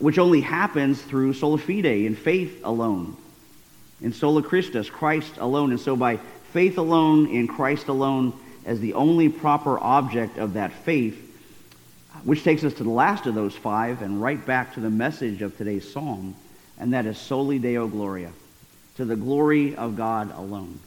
which 0.00 0.18
only 0.18 0.40
happens 0.40 1.00
through 1.00 1.32
sola 1.32 1.58
fide, 1.58 1.86
in 1.86 2.16
faith 2.16 2.60
alone, 2.64 3.16
in 4.00 4.12
sola 4.12 4.42
Christus, 4.42 4.90
Christ 4.90 5.36
alone. 5.38 5.70
And 5.70 5.80
so 5.80 5.94
by 5.94 6.18
faith 6.52 6.78
alone, 6.78 7.28
in 7.28 7.46
Christ 7.46 7.88
alone, 7.88 8.32
as 8.64 8.80
the 8.80 8.94
only 8.94 9.28
proper 9.28 9.78
object 9.78 10.38
of 10.38 10.54
that 10.54 10.72
faith, 10.72 11.24
which 12.24 12.42
takes 12.42 12.64
us 12.64 12.74
to 12.74 12.84
the 12.84 12.90
last 12.90 13.26
of 13.26 13.34
those 13.34 13.54
five 13.54 14.02
and 14.02 14.20
right 14.20 14.44
back 14.44 14.74
to 14.74 14.80
the 14.80 14.90
message 14.90 15.42
of 15.42 15.56
today's 15.56 15.90
psalm, 15.90 16.34
and 16.78 16.92
that 16.92 17.06
is 17.06 17.18
soli 17.18 17.58
Deo 17.58 17.86
Gloria, 17.86 18.30
to 18.96 19.04
the 19.04 19.16
glory 19.16 19.76
of 19.76 19.96
God 19.96 20.32
alone. 20.36 20.78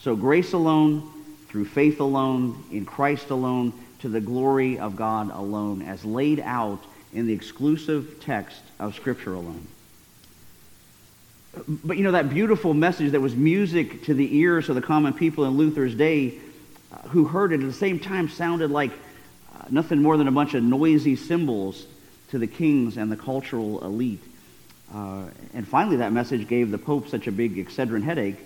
So 0.00 0.16
grace 0.16 0.52
alone, 0.52 1.10
through 1.48 1.66
faith 1.66 2.00
alone, 2.00 2.64
in 2.70 2.86
Christ 2.86 3.30
alone, 3.30 3.72
to 4.00 4.08
the 4.08 4.20
glory 4.20 4.78
of 4.78 4.96
God 4.96 5.30
alone, 5.30 5.82
as 5.82 6.04
laid 6.04 6.40
out 6.40 6.82
in 7.12 7.26
the 7.26 7.32
exclusive 7.32 8.20
text 8.20 8.60
of 8.78 8.94
Scripture 8.94 9.34
alone. 9.34 9.66
But 11.68 11.96
you 11.96 12.04
know, 12.04 12.12
that 12.12 12.30
beautiful 12.30 12.74
message 12.74 13.12
that 13.12 13.20
was 13.20 13.34
music 13.34 14.04
to 14.04 14.14
the 14.14 14.36
ears 14.36 14.68
of 14.68 14.76
the 14.76 14.82
common 14.82 15.12
people 15.12 15.44
in 15.44 15.56
Luther's 15.56 15.94
day 15.94 16.38
who 17.08 17.24
heard 17.24 17.52
it 17.52 17.60
at 17.60 17.66
the 17.66 17.72
same 17.72 17.98
time 17.98 18.28
sounded 18.28 18.70
like 18.70 18.90
uh, 18.90 19.64
nothing 19.70 20.02
more 20.02 20.16
than 20.16 20.28
a 20.28 20.32
bunch 20.32 20.54
of 20.54 20.62
noisy 20.62 21.16
cymbals 21.16 21.86
to 22.30 22.38
the 22.38 22.46
kings 22.46 22.96
and 22.96 23.10
the 23.10 23.16
cultural 23.16 23.84
elite. 23.84 24.22
Uh, 24.94 25.24
and 25.54 25.66
finally, 25.66 25.96
that 25.96 26.12
message 26.12 26.48
gave 26.48 26.70
the 26.70 26.78
Pope 26.78 27.08
such 27.08 27.26
a 27.26 27.32
big 27.32 27.56
Excedrin 27.56 28.02
headache 28.02 28.36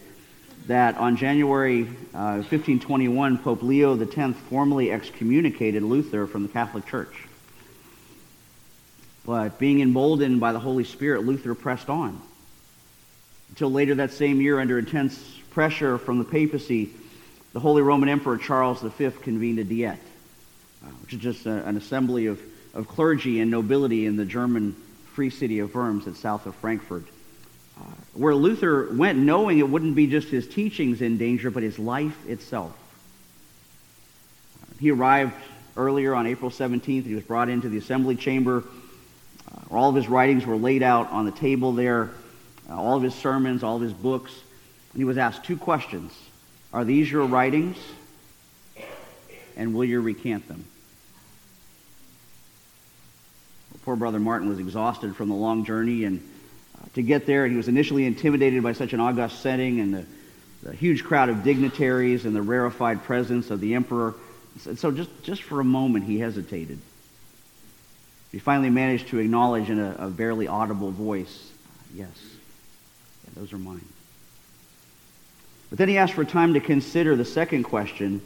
that 0.66 0.96
on 0.96 1.16
January 1.16 1.83
uh, 2.14 2.40
1521, 2.40 3.38
Pope 3.38 3.62
Leo 3.62 3.98
X 4.00 4.37
formally 4.48 4.90
excommunicated 4.90 5.83
Luther 5.83 6.26
from 6.26 6.42
the 6.42 6.48
Catholic 6.48 6.87
Church. 6.87 7.14
But 9.26 9.59
being 9.59 9.80
emboldened 9.80 10.40
by 10.40 10.52
the 10.52 10.59
Holy 10.59 10.85
Spirit, 10.85 11.24
Luther 11.24 11.54
pressed 11.54 11.88
on. 11.88 12.20
Until 13.50 13.70
later 13.70 13.94
that 13.96 14.12
same 14.12 14.40
year, 14.40 14.59
under 14.59 14.78
intense 14.78 15.18
pressure 15.50 15.96
from 15.98 16.18
the 16.18 16.24
papacy, 16.24 16.90
the 17.54 17.60
Holy 17.60 17.82
Roman 17.82 18.08
Emperor 18.08 18.36
Charles 18.36 18.80
V 18.82 19.10
convened 19.22 19.60
a 19.60 19.64
Diet, 19.64 20.00
uh, 20.84 20.88
which 21.02 21.14
is 21.14 21.20
just 21.20 21.46
a, 21.46 21.64
an 21.64 21.76
assembly 21.76 22.26
of, 22.26 22.42
of 22.74 22.88
clergy 22.88 23.40
and 23.40 23.50
nobility 23.50 24.06
in 24.06 24.16
the 24.16 24.24
German 24.24 24.74
free 25.12 25.30
city 25.30 25.60
of 25.60 25.72
Worms 25.72 26.08
at 26.08 26.16
south 26.16 26.46
of 26.46 26.56
Frankfurt, 26.56 27.04
uh, 27.80 27.84
where 28.14 28.34
Luther 28.34 28.92
went 28.92 29.20
knowing 29.20 29.60
it 29.60 29.68
wouldn't 29.68 29.94
be 29.94 30.08
just 30.08 30.28
his 30.28 30.48
teachings 30.48 31.00
in 31.00 31.16
danger, 31.16 31.48
but 31.48 31.62
his 31.62 31.78
life 31.78 32.26
itself. 32.26 32.76
He 34.80 34.90
arrived 34.90 35.34
earlier 35.76 36.12
on 36.12 36.26
April 36.26 36.50
17th. 36.50 37.04
He 37.04 37.14
was 37.14 37.22
brought 37.22 37.48
into 37.48 37.68
the 37.68 37.78
assembly 37.78 38.16
chamber. 38.16 38.64
Uh, 39.48 39.60
all 39.70 39.90
of 39.90 39.94
his 39.94 40.08
writings 40.08 40.44
were 40.44 40.56
laid 40.56 40.82
out 40.82 41.12
on 41.12 41.24
the 41.24 41.30
table 41.30 41.70
there, 41.70 42.10
uh, 42.68 42.74
all 42.76 42.96
of 42.96 43.04
his 43.04 43.14
sermons, 43.14 43.62
all 43.62 43.76
of 43.76 43.82
his 43.82 43.92
books. 43.92 44.32
And 44.92 45.00
he 45.00 45.04
was 45.04 45.18
asked 45.18 45.44
two 45.44 45.56
questions 45.56 46.12
Are 46.74 46.84
these 46.84 47.10
your 47.10 47.24
writings? 47.24 47.76
And 49.56 49.72
will 49.74 49.84
you 49.84 50.00
recant 50.00 50.48
them? 50.48 50.64
Well, 53.70 53.80
poor 53.84 53.94
brother 53.94 54.18
Martin 54.18 54.48
was 54.48 54.58
exhausted 54.58 55.14
from 55.14 55.28
the 55.28 55.37
long 55.37 55.64
journey, 55.64 56.02
and 56.02 56.20
uh, 56.76 56.87
to 56.94 57.02
get 57.02 57.26
there, 57.26 57.46
he 57.46 57.54
was 57.54 57.68
initially 57.68 58.04
intimidated 58.04 58.64
by 58.64 58.72
such 58.72 58.92
an 58.92 58.98
august 58.98 59.40
setting 59.40 59.78
and 59.78 59.94
the, 59.94 60.04
the 60.64 60.72
huge 60.72 61.04
crowd 61.04 61.28
of 61.28 61.44
dignitaries 61.44 62.24
and 62.24 62.34
the 62.34 62.42
rarefied 62.42 63.04
presence 63.04 63.52
of 63.52 63.60
the 63.60 63.74
emperor. 63.74 64.16
So 64.74 64.90
just, 64.90 65.10
just 65.22 65.44
for 65.44 65.60
a 65.60 65.64
moment, 65.64 66.06
he 66.06 66.18
hesitated. 66.18 66.80
He 68.32 68.40
finally 68.40 68.70
managed 68.70 69.08
to 69.08 69.20
acknowledge 69.20 69.70
in 69.70 69.78
a, 69.78 69.94
a 69.96 70.08
barely 70.08 70.48
audible 70.48 70.90
voice, 70.90 71.52
Yes, 71.94 72.08
yeah, 72.18 73.30
those 73.37 73.52
are 73.52 73.58
mine. 73.58 73.84
But 75.74 75.78
then 75.78 75.88
he 75.88 75.98
asked 75.98 76.12
for 76.12 76.24
time 76.24 76.54
to 76.54 76.60
consider 76.60 77.16
the 77.16 77.24
second 77.24 77.64
question, 77.64 78.20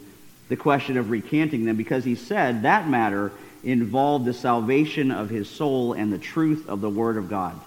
the 0.49 0.55
question 0.55 0.97
of 0.97 1.09
recanting 1.09 1.65
them, 1.65 1.77
because 1.77 2.03
he 2.03 2.13
said 2.13 2.61
that 2.61 2.87
matter 2.87 3.31
involved 3.63 4.25
the 4.25 4.35
salvation 4.35 5.09
of 5.09 5.31
his 5.31 5.49
soul 5.49 5.93
and 5.93 6.13
the 6.13 6.19
truth 6.19 6.69
of 6.69 6.79
the 6.79 6.91
Word 6.91 7.17
of 7.17 7.27
God, 7.27 7.59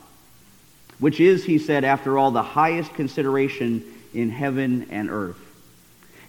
which 1.00 1.18
is, 1.18 1.44
he 1.44 1.58
said, 1.58 1.82
after 1.82 2.16
all, 2.16 2.30
the 2.30 2.44
highest 2.44 2.94
consideration 2.94 3.82
in 4.14 4.30
heaven 4.30 4.86
and 4.88 5.10
earth. 5.10 5.40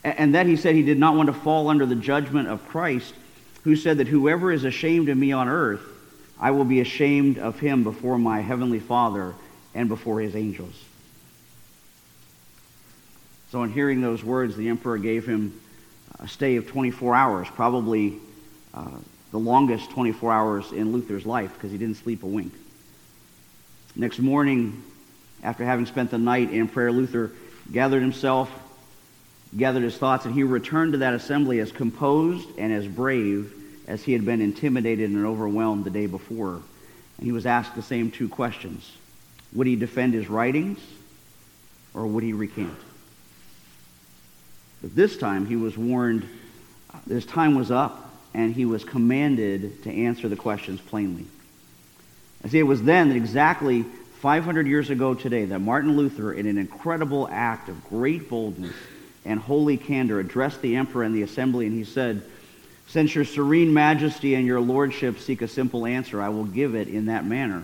And 0.04 0.34
that 0.34 0.48
he 0.48 0.56
said 0.56 0.74
he 0.74 0.82
did 0.82 0.98
not 0.98 1.16
want 1.16 1.28
to 1.28 1.34
fall 1.34 1.68
under 1.68 1.86
the 1.86 1.94
judgment 1.94 2.48
of 2.48 2.68
Christ, 2.70 3.13
who 3.66 3.76
said 3.76 4.00
that 4.00 4.08
whoever 4.08 4.52
is 4.52 4.63
ashamed 4.63 5.10
of 5.10 5.18
me 5.20 5.32
on 5.32 5.48
earth, 5.48 5.84
I 6.39 6.50
will 6.50 6.66
be 6.66 6.80
ashamed 6.80 7.38
of 7.38 7.60
him 7.60 7.84
before 7.84 8.18
my 8.18 8.42
heavenly 8.42 8.80
Father 8.80 9.36
and 9.76 9.89
before 9.89 10.22
his 10.22 10.36
angels. 10.36 10.74
So, 13.54 13.62
in 13.62 13.72
hearing 13.72 14.02
those 14.02 14.24
words, 14.24 14.56
the 14.56 14.70
emperor 14.70 14.98
gave 14.98 15.28
him 15.28 15.54
a 16.20 16.28
stay 16.28 16.56
of 16.56 16.66
24 16.66 17.13
hours, 17.13 17.48
probably 17.52 18.18
uh, 18.74 18.89
the 19.30 19.38
longest 19.38 19.92
24 19.92 20.34
hours 20.34 20.72
in 20.72 20.92
Luther's 20.92 21.24
life 21.24 21.54
because 21.54 21.70
he 21.70 21.78
didn't 21.78 21.98
sleep 21.98 22.24
a 22.24 22.26
wink. 22.26 22.52
Next 23.96 24.18
morning, 24.18 24.82
after 25.44 25.63
having 25.63 25.86
spent 25.86 26.10
the 26.10 26.18
night 26.18 26.52
in 26.52 26.68
prayer, 26.68 26.92
Luther 26.92 27.32
gathered 27.72 28.02
himself, 28.02 28.50
gathered 29.56 29.84
his 29.84 30.00
thoughts, 30.00 30.26
and 30.26 30.34
he 30.34 30.42
returned 30.42 30.94
to 30.94 30.98
that 30.98 31.13
assembly 31.13 31.60
as 31.60 31.72
composed 31.72 32.50
and 32.58 32.74
as 32.74 32.88
brave 32.88 33.54
as 33.86 34.02
he 34.02 34.13
had 34.13 34.26
been 34.26 34.42
intimidated 34.42 35.12
and 35.12 35.28
overwhelmed 35.28 35.84
the 35.84 35.92
day 35.92 36.08
before. 36.08 36.54
And 36.54 37.26
he 37.28 37.32
was 37.32 37.46
asked 37.46 37.76
the 37.76 37.84
same 37.84 38.10
two 38.10 38.30
questions 38.30 38.92
Would 39.54 39.68
he 39.68 39.76
defend 39.76 40.16
his 40.16 40.28
writings 40.28 40.80
or 41.94 42.08
would 42.08 42.24
he 42.24 42.34
recant? 42.34 42.74
But 44.84 44.96
this 44.96 45.17
time 45.17 45.46
he 45.46 45.56
was 45.56 45.78
warned 45.78 46.28
his 47.08 47.26
time 47.26 47.56
was 47.56 47.72
up 47.72 48.13
and 48.34 48.54
he 48.54 48.65
was 48.65 48.84
commanded 48.84 49.82
to 49.84 49.91
answer 49.91 50.28
the 50.28 50.36
questions 50.36 50.82
plainly. 50.82 51.26
I 52.43 52.50
see, 52.50 52.60
it 52.60 52.63
was 52.63 52.84
then 52.84 53.10
that 53.10 53.15
exactly 53.15 53.84
500 54.19 54.67
years 54.67 54.89
ago 54.89 55.13
today 55.13 55.46
that 55.46 55.60
Martin 55.60 55.96
Luther, 55.96 56.34
in 56.34 56.46
an 56.46 56.58
incredible 56.58 57.30
act 57.32 57.69
of 57.69 57.84
great 57.86 58.30
boldness 58.30 58.76
and 59.24 59.39
holy 59.39 59.78
candor, 59.78 60.19
addressed 60.19 60.62
the 60.62 60.76
emperor 60.76 61.04
and 61.04 61.15
the 61.15 61.24
assembly, 61.24 61.65
and 61.65 61.76
he 61.76 61.86
said, 61.86 62.22
since 62.88 63.15
your 63.15 63.24
serene 63.24 63.74
majesty 63.74 64.36
and 64.36 64.46
your 64.46 64.60
lordship 64.60 65.19
seek 65.19 65.41
a 65.41 65.48
simple 65.48 65.86
answer, 65.86 66.22
I 66.22 66.30
will 66.30 66.43
give 66.43 66.76
it 66.76 66.89
in 66.89 67.06
that 67.06 67.26
manner, 67.26 67.63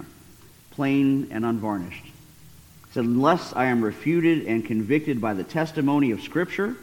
plain 0.71 1.27
and 1.31 1.45
unvarnished. 1.45 2.05
He 2.05 2.93
said, 2.93 3.03
Unless 3.03 3.53
I 3.53 3.65
am 3.65 3.83
refuted 3.83 4.47
and 4.47 4.65
convicted 4.65 5.19
by 5.19 5.33
the 5.33 5.43
testimony 5.43 6.11
of 6.11 6.21
Scripture 6.21 6.77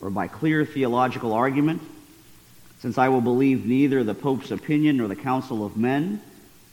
or 0.00 0.10
by 0.10 0.28
clear 0.28 0.64
theological 0.64 1.32
argument, 1.32 1.82
since 2.80 2.98
I 2.98 3.08
will 3.08 3.20
believe 3.20 3.66
neither 3.66 4.04
the 4.04 4.14
Pope's 4.14 4.50
opinion 4.50 4.98
nor 4.98 5.08
the 5.08 5.16
counsel 5.16 5.64
of 5.64 5.76
men, 5.76 6.20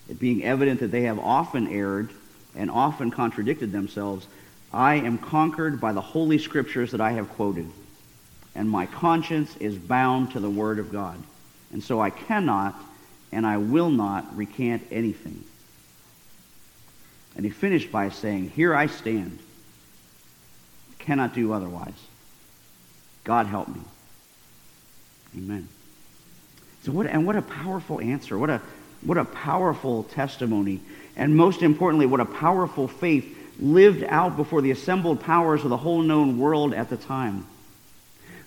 it 0.10 0.20
being 0.20 0.44
evident 0.44 0.80
that 0.82 0.92
they 0.92 1.04
have 1.04 1.18
often 1.18 1.68
erred 1.68 2.10
and 2.56 2.70
often 2.70 3.10
contradicted 3.10 3.72
themselves, 3.72 4.28
I 4.72 4.96
am 4.96 5.18
conquered 5.18 5.82
by 5.82 5.94
the 5.94 6.02
holy 6.02 6.38
Scriptures 6.38 6.92
that 6.92 7.02
I 7.02 7.12
have 7.14 7.30
quoted 7.30 7.72
and 8.56 8.70
my 8.70 8.86
conscience 8.86 9.56
is 9.58 9.78
bound 9.78 10.32
to 10.32 10.40
the 10.40 10.50
Word 10.50 10.80
of 10.80 10.92
God. 10.92 11.22
And 11.74 11.84
so 11.84 12.00
I 12.00 12.10
cannot 12.10 12.76
and 13.32 13.46
I 13.46 13.58
will 13.58 13.90
not 13.90 14.36
recant 14.36 14.88
anything. 14.92 15.44
And 17.36 17.44
he 17.44 17.52
finished 17.52 17.92
by 17.92 18.10
saying, 18.10 18.52
Here 18.52 18.74
I 18.74 18.88
stand. 18.88 19.40
Cannot 21.00 21.34
do 21.34 21.52
otherwise. 21.52 21.94
God 23.26 23.48
help 23.48 23.68
me. 23.68 23.82
Amen. 25.38 25.68
So 26.84 26.94
what, 26.94 27.08
and 27.08 27.28
what 27.28 27.36
a 27.36 27.42
powerful 27.42 28.00
answer. 28.00 28.38
What 28.38 28.50
a, 28.50 28.62
what 29.02 29.18
a 29.18 29.26
powerful 29.26 30.04
testimony. 30.04 30.80
And 31.18 31.36
most 31.36 31.62
importantly, 31.62 32.06
what 32.06 32.20
a 32.22 32.26
powerful 32.26 32.88
faith 32.88 33.38
lived 33.60 34.04
out 34.04 34.38
before 34.38 34.62
the 34.62 34.72
assembled 34.72 35.20
powers 35.20 35.64
of 35.64 35.70
the 35.70 35.78
whole 35.78 36.02
known 36.02 36.40
world 36.40 36.74
at 36.74 36.90
the 36.90 36.98
time. 36.98 37.46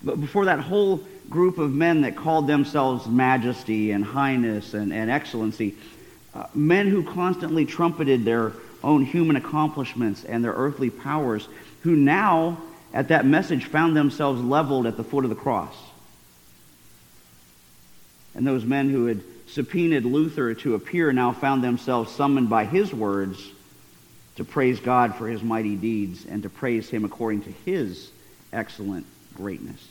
But 0.01 0.21
before 0.21 0.45
that 0.45 0.59
whole 0.59 1.03
group 1.29 1.57
of 1.57 1.73
men 1.73 2.01
that 2.01 2.15
called 2.15 2.47
themselves 2.47 3.07
majesty 3.07 3.91
and 3.91 4.03
highness 4.03 4.73
and, 4.73 4.93
and 4.93 5.11
excellency, 5.11 5.75
uh, 6.33 6.45
men 6.53 6.87
who 6.87 7.03
constantly 7.03 7.65
trumpeted 7.65 8.23
their 8.23 8.53
own 8.83 9.03
human 9.03 9.35
accomplishments 9.35 10.23
and 10.23 10.43
their 10.43 10.53
earthly 10.53 10.89
powers, 10.89 11.47
who 11.81 11.95
now, 11.95 12.57
at 12.93 13.09
that 13.09 13.25
message, 13.25 13.65
found 13.65 13.95
themselves 13.95 14.41
leveled 14.41 14.87
at 14.87 14.97
the 14.97 15.03
foot 15.03 15.23
of 15.23 15.29
the 15.29 15.35
cross. 15.35 15.75
And 18.35 18.45
those 18.45 18.65
men 18.65 18.89
who 18.89 19.05
had 19.05 19.21
subpoenaed 19.47 20.05
Luther 20.05 20.53
to 20.53 20.75
appear 20.75 21.11
now 21.11 21.33
found 21.33 21.63
themselves 21.63 22.11
summoned 22.11 22.49
by 22.49 22.65
his 22.65 22.93
words 22.93 23.43
to 24.35 24.43
praise 24.43 24.79
God 24.79 25.15
for 25.15 25.27
his 25.27 25.43
mighty 25.43 25.75
deeds 25.75 26.25
and 26.25 26.43
to 26.43 26.49
praise 26.49 26.89
him 26.89 27.03
according 27.03 27.41
to 27.43 27.51
his 27.65 28.09
excellent 28.53 29.05
greatness. 29.35 29.85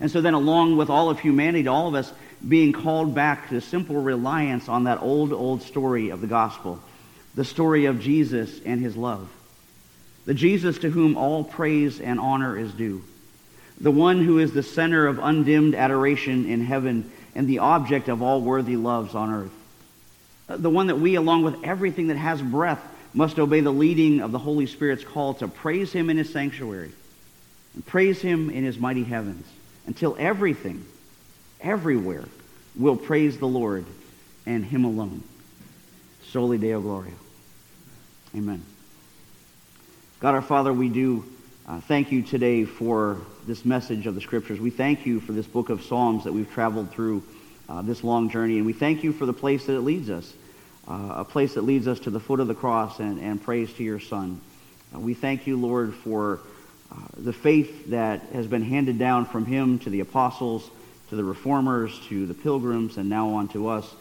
And 0.00 0.10
so 0.10 0.20
then, 0.20 0.34
along 0.34 0.76
with 0.76 0.90
all 0.90 1.08
of 1.08 1.18
humanity, 1.18 1.66
all 1.66 1.88
of 1.88 1.94
us 1.94 2.12
being 2.46 2.72
called 2.72 3.14
back 3.14 3.48
to 3.48 3.60
simple 3.60 3.96
reliance 3.96 4.68
on 4.68 4.84
that 4.84 5.00
old, 5.00 5.32
old 5.32 5.62
story 5.62 6.10
of 6.10 6.20
the 6.20 6.26
gospel, 6.26 6.80
the 7.34 7.44
story 7.44 7.86
of 7.86 8.00
Jesus 8.00 8.60
and 8.64 8.80
his 8.82 8.96
love. 8.96 9.30
The 10.28 10.34
Jesus 10.34 10.76
to 10.80 10.90
whom 10.90 11.16
all 11.16 11.42
praise 11.42 12.02
and 12.02 12.20
honor 12.20 12.58
is 12.58 12.70
due. 12.74 13.02
The 13.80 13.90
one 13.90 14.22
who 14.22 14.40
is 14.40 14.52
the 14.52 14.62
center 14.62 15.06
of 15.06 15.18
undimmed 15.18 15.74
adoration 15.74 16.44
in 16.44 16.60
heaven 16.60 17.10
and 17.34 17.48
the 17.48 17.60
object 17.60 18.08
of 18.08 18.20
all 18.20 18.42
worthy 18.42 18.76
loves 18.76 19.14
on 19.14 19.32
earth. 19.32 19.50
The 20.46 20.68
one 20.68 20.88
that 20.88 20.98
we, 21.00 21.14
along 21.14 21.44
with 21.44 21.64
everything 21.64 22.08
that 22.08 22.18
has 22.18 22.42
breath, 22.42 22.82
must 23.14 23.38
obey 23.38 23.60
the 23.60 23.72
leading 23.72 24.20
of 24.20 24.30
the 24.30 24.38
Holy 24.38 24.66
Spirit's 24.66 25.02
call 25.02 25.32
to 25.32 25.48
praise 25.48 25.94
him 25.94 26.10
in 26.10 26.18
his 26.18 26.30
sanctuary 26.30 26.92
and 27.72 27.86
praise 27.86 28.20
him 28.20 28.50
in 28.50 28.64
his 28.64 28.78
mighty 28.78 29.04
heavens 29.04 29.46
until 29.86 30.14
everything, 30.18 30.84
everywhere, 31.62 32.26
will 32.76 32.96
praise 32.96 33.38
the 33.38 33.48
Lord 33.48 33.86
and 34.44 34.62
him 34.62 34.84
alone. 34.84 35.22
Soli 36.26 36.58
Deo 36.58 36.82
Gloria. 36.82 37.14
Amen. 38.36 38.62
God 40.20 40.34
our 40.34 40.42
Father, 40.42 40.72
we 40.72 40.88
do 40.88 41.24
uh, 41.68 41.78
thank 41.82 42.10
you 42.10 42.22
today 42.22 42.64
for 42.64 43.18
this 43.46 43.64
message 43.64 44.08
of 44.08 44.16
the 44.16 44.20
Scriptures. 44.20 44.58
We 44.58 44.70
thank 44.70 45.06
you 45.06 45.20
for 45.20 45.30
this 45.30 45.46
book 45.46 45.68
of 45.68 45.84
Psalms 45.84 46.24
that 46.24 46.32
we've 46.32 46.50
traveled 46.50 46.90
through 46.90 47.22
uh, 47.68 47.82
this 47.82 48.02
long 48.02 48.28
journey, 48.28 48.56
and 48.56 48.66
we 48.66 48.72
thank 48.72 49.04
you 49.04 49.12
for 49.12 49.26
the 49.26 49.32
place 49.32 49.66
that 49.66 49.76
it 49.76 49.82
leads 49.82 50.10
us, 50.10 50.34
uh, 50.88 51.12
a 51.18 51.24
place 51.24 51.54
that 51.54 51.62
leads 51.62 51.86
us 51.86 52.00
to 52.00 52.10
the 52.10 52.18
foot 52.18 52.40
of 52.40 52.48
the 52.48 52.54
cross 52.54 52.98
and, 52.98 53.20
and 53.20 53.40
praise 53.40 53.72
to 53.74 53.84
your 53.84 54.00
Son. 54.00 54.40
Uh, 54.92 54.98
we 54.98 55.14
thank 55.14 55.46
you, 55.46 55.56
Lord, 55.56 55.94
for 55.94 56.40
uh, 56.90 56.96
the 57.18 57.32
faith 57.32 57.86
that 57.90 58.20
has 58.32 58.48
been 58.48 58.62
handed 58.62 58.98
down 58.98 59.24
from 59.24 59.46
him 59.46 59.78
to 59.78 59.88
the 59.88 60.00
apostles, 60.00 60.68
to 61.10 61.14
the 61.14 61.22
reformers, 61.22 61.96
to 62.08 62.26
the 62.26 62.34
pilgrims, 62.34 62.96
and 62.96 63.08
now 63.08 63.28
on 63.34 63.46
to 63.50 63.68
us. 63.68 63.94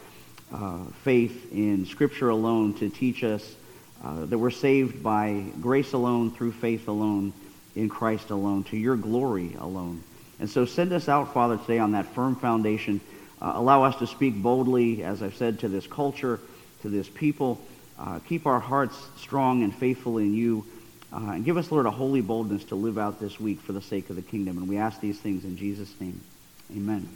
Uh, 0.51 0.79
faith 1.03 1.53
in 1.53 1.85
Scripture 1.85 2.29
alone 2.29 2.73
to 2.73 2.89
teach 2.89 3.23
us 3.23 3.55
uh, 4.03 4.25
that 4.25 4.37
we're 4.37 4.49
saved 4.49 5.01
by 5.01 5.43
grace 5.61 5.93
alone, 5.93 6.31
through 6.31 6.51
faith 6.51 6.87
alone, 6.87 7.33
in 7.75 7.89
Christ 7.89 8.29
alone, 8.29 8.63
to 8.65 8.77
your 8.77 8.95
glory 8.95 9.55
alone. 9.59 10.03
And 10.39 10.49
so 10.49 10.65
send 10.65 10.93
us 10.93 11.09
out, 11.09 11.33
Father, 11.33 11.57
today 11.57 11.79
on 11.79 11.91
that 11.93 12.05
firm 12.07 12.35
foundation. 12.35 13.01
Uh, 13.41 13.53
allow 13.55 13.83
us 13.83 13.95
to 13.97 14.07
speak 14.07 14.35
boldly, 14.35 15.03
as 15.03 15.21
I've 15.21 15.35
said, 15.35 15.59
to 15.59 15.67
this 15.67 15.87
culture, 15.87 16.39
to 16.81 16.89
this 16.89 17.09
people. 17.09 17.59
Uh, 17.99 18.19
keep 18.19 18.45
our 18.45 18.59
hearts 18.59 18.95
strong 19.17 19.63
and 19.63 19.73
faithful 19.73 20.17
in 20.17 20.33
you. 20.33 20.65
Uh, 21.11 21.31
and 21.31 21.45
give 21.45 21.57
us, 21.57 21.71
Lord, 21.71 21.85
a 21.85 21.91
holy 21.91 22.21
boldness 22.21 22.65
to 22.65 22.75
live 22.75 22.97
out 22.97 23.19
this 23.19 23.39
week 23.39 23.61
for 23.61 23.71
the 23.71 23.81
sake 23.81 24.09
of 24.09 24.15
the 24.15 24.21
kingdom. 24.21 24.57
And 24.57 24.67
we 24.67 24.77
ask 24.77 24.99
these 24.99 25.19
things 25.19 25.45
in 25.45 25.57
Jesus' 25.57 25.93
name. 25.99 26.19
Amen. 26.75 27.07